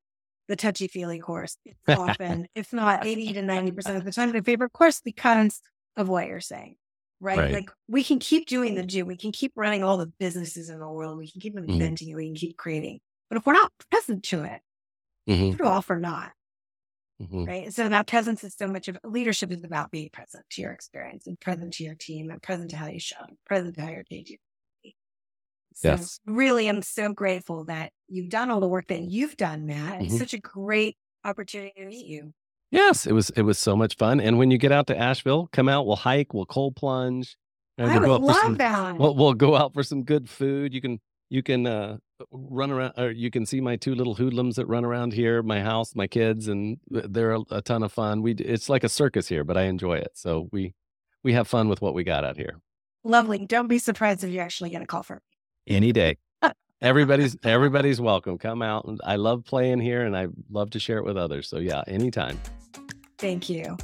[0.47, 4.43] the touchy feely course is often, if not 80 to 90% of the time, my
[4.43, 5.61] favorite course because
[5.97, 6.77] of what you're saying.
[7.21, 7.51] Right?
[7.51, 7.51] Right.
[7.51, 10.79] Like we can keep doing the do, we can keep running all the businesses in
[10.81, 11.95] the world, we can keep Mm-hmm.
[11.97, 13.01] inventing we can keep creating.
[13.31, 14.61] But if we're not present to it,
[15.27, 16.33] Mhm, true off or not,
[17.19, 17.47] mhm.
[17.47, 17.73] right?
[17.73, 21.27] So that presence is so much of leadership is about being present to your experience
[21.27, 24.05] and present to your team and present to how you show, present to how you're.
[25.75, 26.21] So Yes.
[26.27, 30.03] really, I'm so grateful that you've done all the work that you've done, Matt.
[30.03, 30.17] It's Mhm.
[30.17, 32.33] such a great opportunity to meet you.
[32.71, 35.49] Yes it was it was so much fun and when you get out to asheville
[35.53, 37.37] come out we'll hike we'll cold plunge
[37.79, 38.99] and I we'll would go out for love some, that.
[38.99, 41.01] we'll, we'll go out for some good food you can
[41.31, 41.97] you can uh
[42.31, 45.61] run around or you can see my two little hoodlums that run around here my
[45.61, 49.29] house my kids and they're a, a ton of fun we it's like a circus
[49.29, 50.75] here but i enjoy it so we
[51.23, 52.61] we have fun with what we got out here
[53.07, 53.45] Lovely.
[53.45, 55.17] Don't be surprised if you actually get a call from
[55.69, 55.77] me.
[55.77, 56.17] any day
[56.83, 60.99] everybody's everybody's welcome come out and i love playing here and i love to share
[60.99, 62.39] it with others so yeah anytime
[63.19, 63.79] Thank you.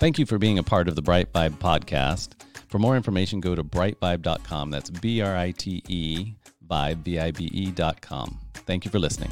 [0.00, 2.30] Thank you for being a part of the Brite Vibe podcast.
[2.68, 4.70] For more information, go to britevibe.com.
[4.70, 6.34] That's B R I T E
[6.66, 8.38] vibe, V I B E.com.
[8.54, 9.30] Thank you for listening.